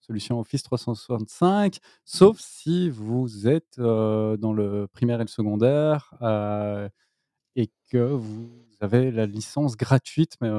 [0.01, 6.15] solution Office 365, sauf si vous êtes dans le primaire et le secondaire
[7.57, 8.51] et que vous
[8.85, 10.37] avez la licence gratuite.
[10.41, 10.51] Mais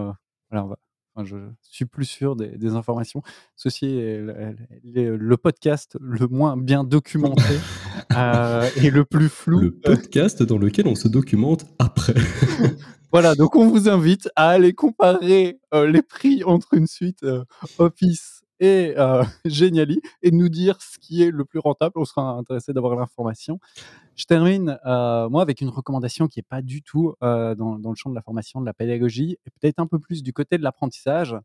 [0.52, 0.76] voilà,
[1.24, 3.22] je suis plus sûr des, informations.
[3.56, 4.20] Ceci est
[4.84, 7.56] le, podcast le moins bien documenté
[8.78, 9.60] et le plus flou.
[9.60, 12.16] Le podcast dans lequel on se documente après.
[13.12, 17.26] voilà, donc on vous invite à aller comparer les prix entre une suite
[17.78, 21.94] Office et euh, Geniali et nous dire ce qui est le plus rentable.
[21.96, 23.60] On sera intéressé d'avoir l'information.
[24.16, 27.96] Je termine, euh, moi, avec une recommandation qui n'est pas du tout euh, dans, le
[27.96, 30.64] champ de la formation, de la pédagogie, et peut-être un peu plus du côté de
[30.64, 31.36] l'apprentissage.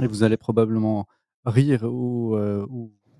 [0.00, 1.06] Et vous allez probablement
[1.44, 2.36] rire ou,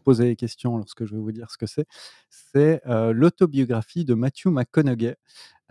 [0.05, 1.87] poser des questions lorsque je vais vous dire ce que c'est.
[2.29, 5.17] C'est l'autobiographie de Matthew McConaughey.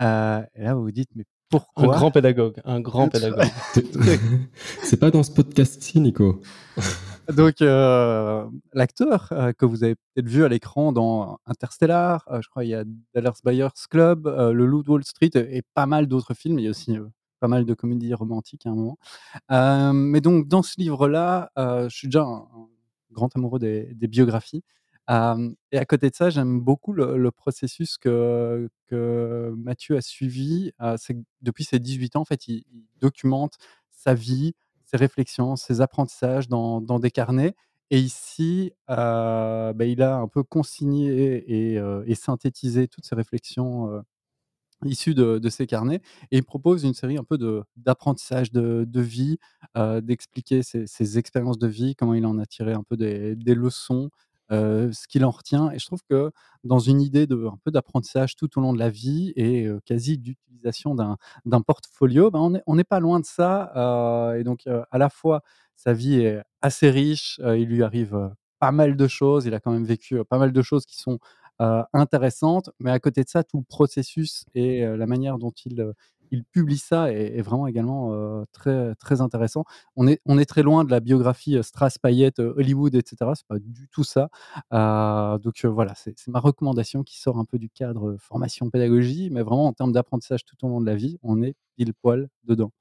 [0.00, 3.46] et là, vous vous dites, mais pourquoi Un grand pédagogue, un grand pédagogue.
[4.82, 6.40] c'est pas dans ce podcast-ci, Nico?
[7.34, 12.48] Donc, euh, l'acteur euh, que vous avez peut-être vu à l'écran dans Interstellar, euh, je
[12.48, 16.06] crois il y a Dallas Buyers Club, Le Loup de Wall Street et, pas mal
[16.06, 16.58] d'autres films.
[16.58, 16.96] Il y a aussi
[17.40, 18.98] pas mal de comédies romantiques à un moment.
[19.92, 22.46] mais donc, dans ce livre-là, je suis déjà un,
[23.12, 24.62] grand amoureux des, biographies.
[25.08, 30.72] et à côté de ça, j'aime beaucoup le, processus que, que Mathieu a suivi.
[30.96, 32.64] c'est depuis ses 18 ans, en fait, il
[33.00, 33.56] documente
[33.90, 34.54] sa vie,
[34.86, 37.54] ses réflexions, ses apprentissages dans, des carnets.
[37.90, 43.92] Et ici, euh, bah, il a un peu consigné et, euh, synthétisé toutes ces réflexions
[43.92, 44.00] euh,
[44.84, 46.00] issues de, de, ces carnets.
[46.30, 47.38] Et il propose une série un peu
[47.76, 49.38] d'apprentissage de, de, vie,
[50.02, 54.10] d'expliquer ses, expériences de vie, comment il en a tiré un peu des, des leçons,
[54.50, 55.70] ce qu'il en retient.
[55.72, 56.30] Et je trouve que
[56.64, 60.18] dans une idée de un peu d'apprentissage tout au long de la vie et quasi
[60.18, 64.34] d'utilisation d'un portfolio, ben on n'est pas loin de ça.
[64.38, 65.42] et donc à la fois
[65.76, 69.72] sa vie est assez riche, il lui arrive pas mal de choses, il a quand
[69.72, 71.18] même vécu pas mal de choses qui sont
[71.58, 75.92] intéressantes, mais à côté de ça, tout le processus et la manière dont il
[76.30, 79.64] il publie ça est, vraiment également très, très intéressant.
[79.96, 83.16] On est, on est très loin de la biographie Strass, Payette, Hollywood, etc.
[83.34, 84.28] C'est pas du tout ça.
[84.72, 89.66] donc voilà, c'est ma recommandation qui sort un peu du cadre formation pédagogie, mais vraiment
[89.66, 92.72] en termes d'apprentissage tout au long de la vie, on est pile poil dedans.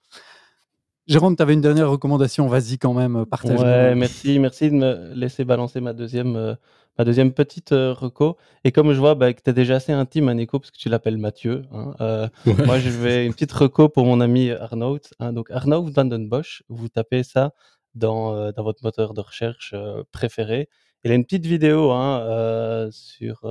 [1.08, 3.60] Jérôme, tu avais une dernière recommandation, vas-y quand même, partage.
[3.60, 6.58] Ouais, merci, merci de me laisser balancer ma deuxième,
[6.97, 8.38] ma deuxième petite euh, reco.
[8.64, 10.78] Et comme je vois bah, que tu es déjà assez intime, hein, Nico, parce que
[10.78, 12.28] tu l'appelles Mathieu, hein, euh,
[12.66, 14.99] moi je vais une petite reco pour mon ami Arnaud.
[15.20, 17.53] Hein, donc Arnaud Vandenbosch, vous tapez ça
[17.93, 19.76] dans, euh, dans votre moteur de recherche
[20.12, 20.70] préféré
[21.03, 23.41] Il a une petite vidéo hein, sur,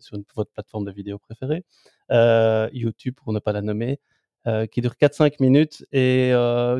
[0.00, 1.64] sur votre plateforme de vidéo préférée,
[2.72, 4.00] YouTube pour ne pas la nommer,
[4.70, 6.32] qui dure 4-5 minutes et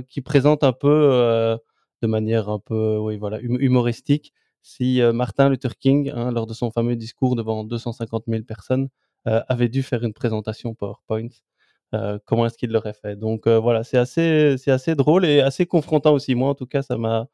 [0.09, 1.59] qui présente un peu
[2.03, 6.53] de manière un peu oui, voilà, hum, humoristique si Martin Luther King, hein, lors de
[6.53, 8.89] son fameux discours devant 250 000 personnes,
[9.25, 11.29] avait dû faire une présentation PowerPoint.
[12.25, 13.17] comment est-ce qu'il l'aurait fait?
[13.17, 16.35] Donc voilà, c'est assez, assez drôle et assez confrontant aussi.
[16.35, 17.29] Moi, en tout cas, ça m'a,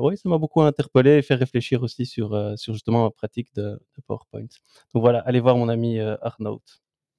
[0.00, 3.78] oui, beaucoup interpellé et fait réfléchir aussi sur, sur justement ma pratique de,
[4.08, 4.40] PowerPoint.
[4.92, 6.62] Donc voilà, allez voir mon ami Arnaud.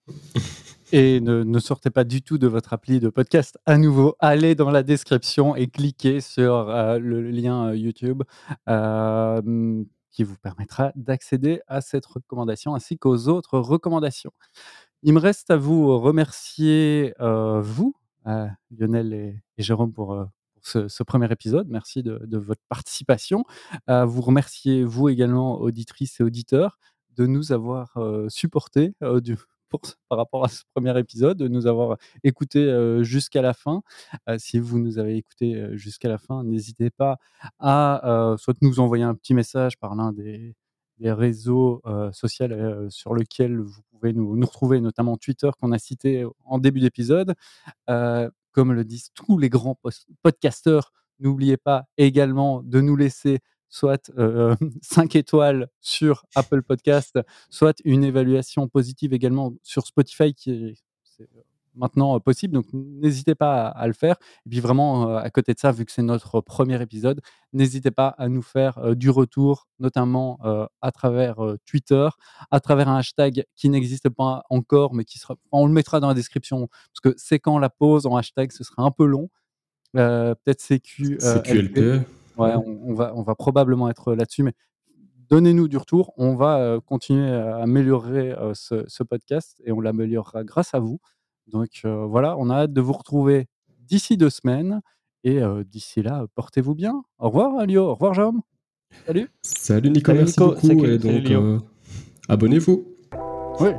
[0.94, 3.60] Et ne, sortez pas du tout de votre appli de podcast.
[3.66, 8.24] À nouveau, allez dans la description et cliquez sur euh, le lien euh, YouTube
[8.70, 14.32] euh, qui vous permettra d'accéder à cette recommandation ainsi qu'aux autres recommandations.
[15.04, 17.94] Il me reste à vous remercier, vous,
[18.72, 20.26] Lionel et, Jérôme, pour,
[20.62, 21.68] ce, premier épisode.
[21.70, 23.44] Merci de, votre participation.
[23.88, 26.80] vous remercier, vous également, auditrices et auditeurs,
[27.16, 27.96] de nous avoir
[28.28, 28.96] supportés
[30.10, 32.66] par rapport à ce premier épisode, de nous avoir écouté
[33.02, 33.82] jusqu'à la fin.
[34.38, 37.18] si vous nous avez écouté jusqu'à la fin, n'hésitez pas
[37.60, 40.56] à soit nous envoyer un petit message par l'un des,
[41.00, 42.48] réseaux sociaux
[42.90, 47.36] sur lesquels vous pouvez nous, nous, retrouver, notamment Twitter qu'on a cité en début d'épisode.
[47.86, 49.80] comme le disent tous les grands
[50.24, 53.40] podcasteurs, n'oubliez pas également de nous laisser
[53.70, 54.12] soit
[54.82, 60.76] 5 étoiles sur Apple Podcast, soit une évaluation positive également sur Spotify qui est,
[61.78, 62.54] maintenant possible.
[62.54, 64.16] Donc n'hésitez pas à, le faire.
[64.46, 67.22] Et puis vraiment, à côté de ça, vu que c'est notre premier épisode,
[67.54, 70.40] n'hésitez pas à nous faire du retour, notamment
[70.82, 72.10] à travers Twitter,
[72.50, 75.36] à travers un hashtag qui n'existe pas encore, mais qui sera...
[75.52, 78.64] On le mettra dans la description, parce que c'est quand la pause en hashtag, ce
[78.64, 79.30] sera un peu long.
[79.94, 81.18] Peut-être CQ.
[81.18, 82.08] CQLP.
[82.38, 84.54] Ouais, on, va, on va probablement être là-dessus, mais
[85.30, 86.14] donnez-nous du retour.
[86.18, 91.00] On va euh, continuer à améliorer euh, ce, podcast et on l'améliorera grâce à vous.
[91.48, 93.48] Donc euh, voilà, on a hâte de vous retrouver
[93.80, 94.82] d'ici deux semaines.
[95.24, 97.04] Et d'ici là, portez-vous bien.
[97.20, 97.84] Au revoir, Alio.
[97.84, 98.42] Au revoir, Jérôme.
[99.06, 99.30] Salut.
[99.42, 100.14] Salut, Nico.
[100.14, 100.86] merci beaucoup.
[100.86, 101.62] et donc,
[102.30, 102.86] abonnez-vous.
[103.60, 103.70] Oui,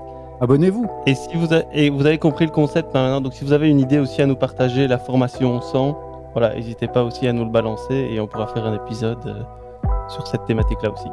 [0.42, 0.86] abonnez-vous.
[1.06, 3.80] Et si vous, et vous avez compris le concept maintenant, donc si vous avez une
[3.80, 7.50] idée aussi à nous partager, la formation sans voilà, n'hésitez pas aussi à nous le
[7.50, 9.42] balancer et on pourra faire un épisode euh,
[10.08, 11.08] sur cette thématique-là aussi.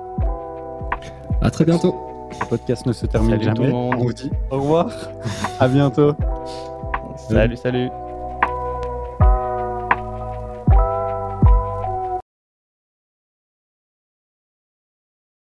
[1.41, 1.95] À très bientôt.
[2.41, 3.71] Le podcast ne se termine jamais.
[3.71, 4.89] On vous dit au revoir.
[5.59, 6.13] à bientôt.
[7.17, 7.89] Salut, salut.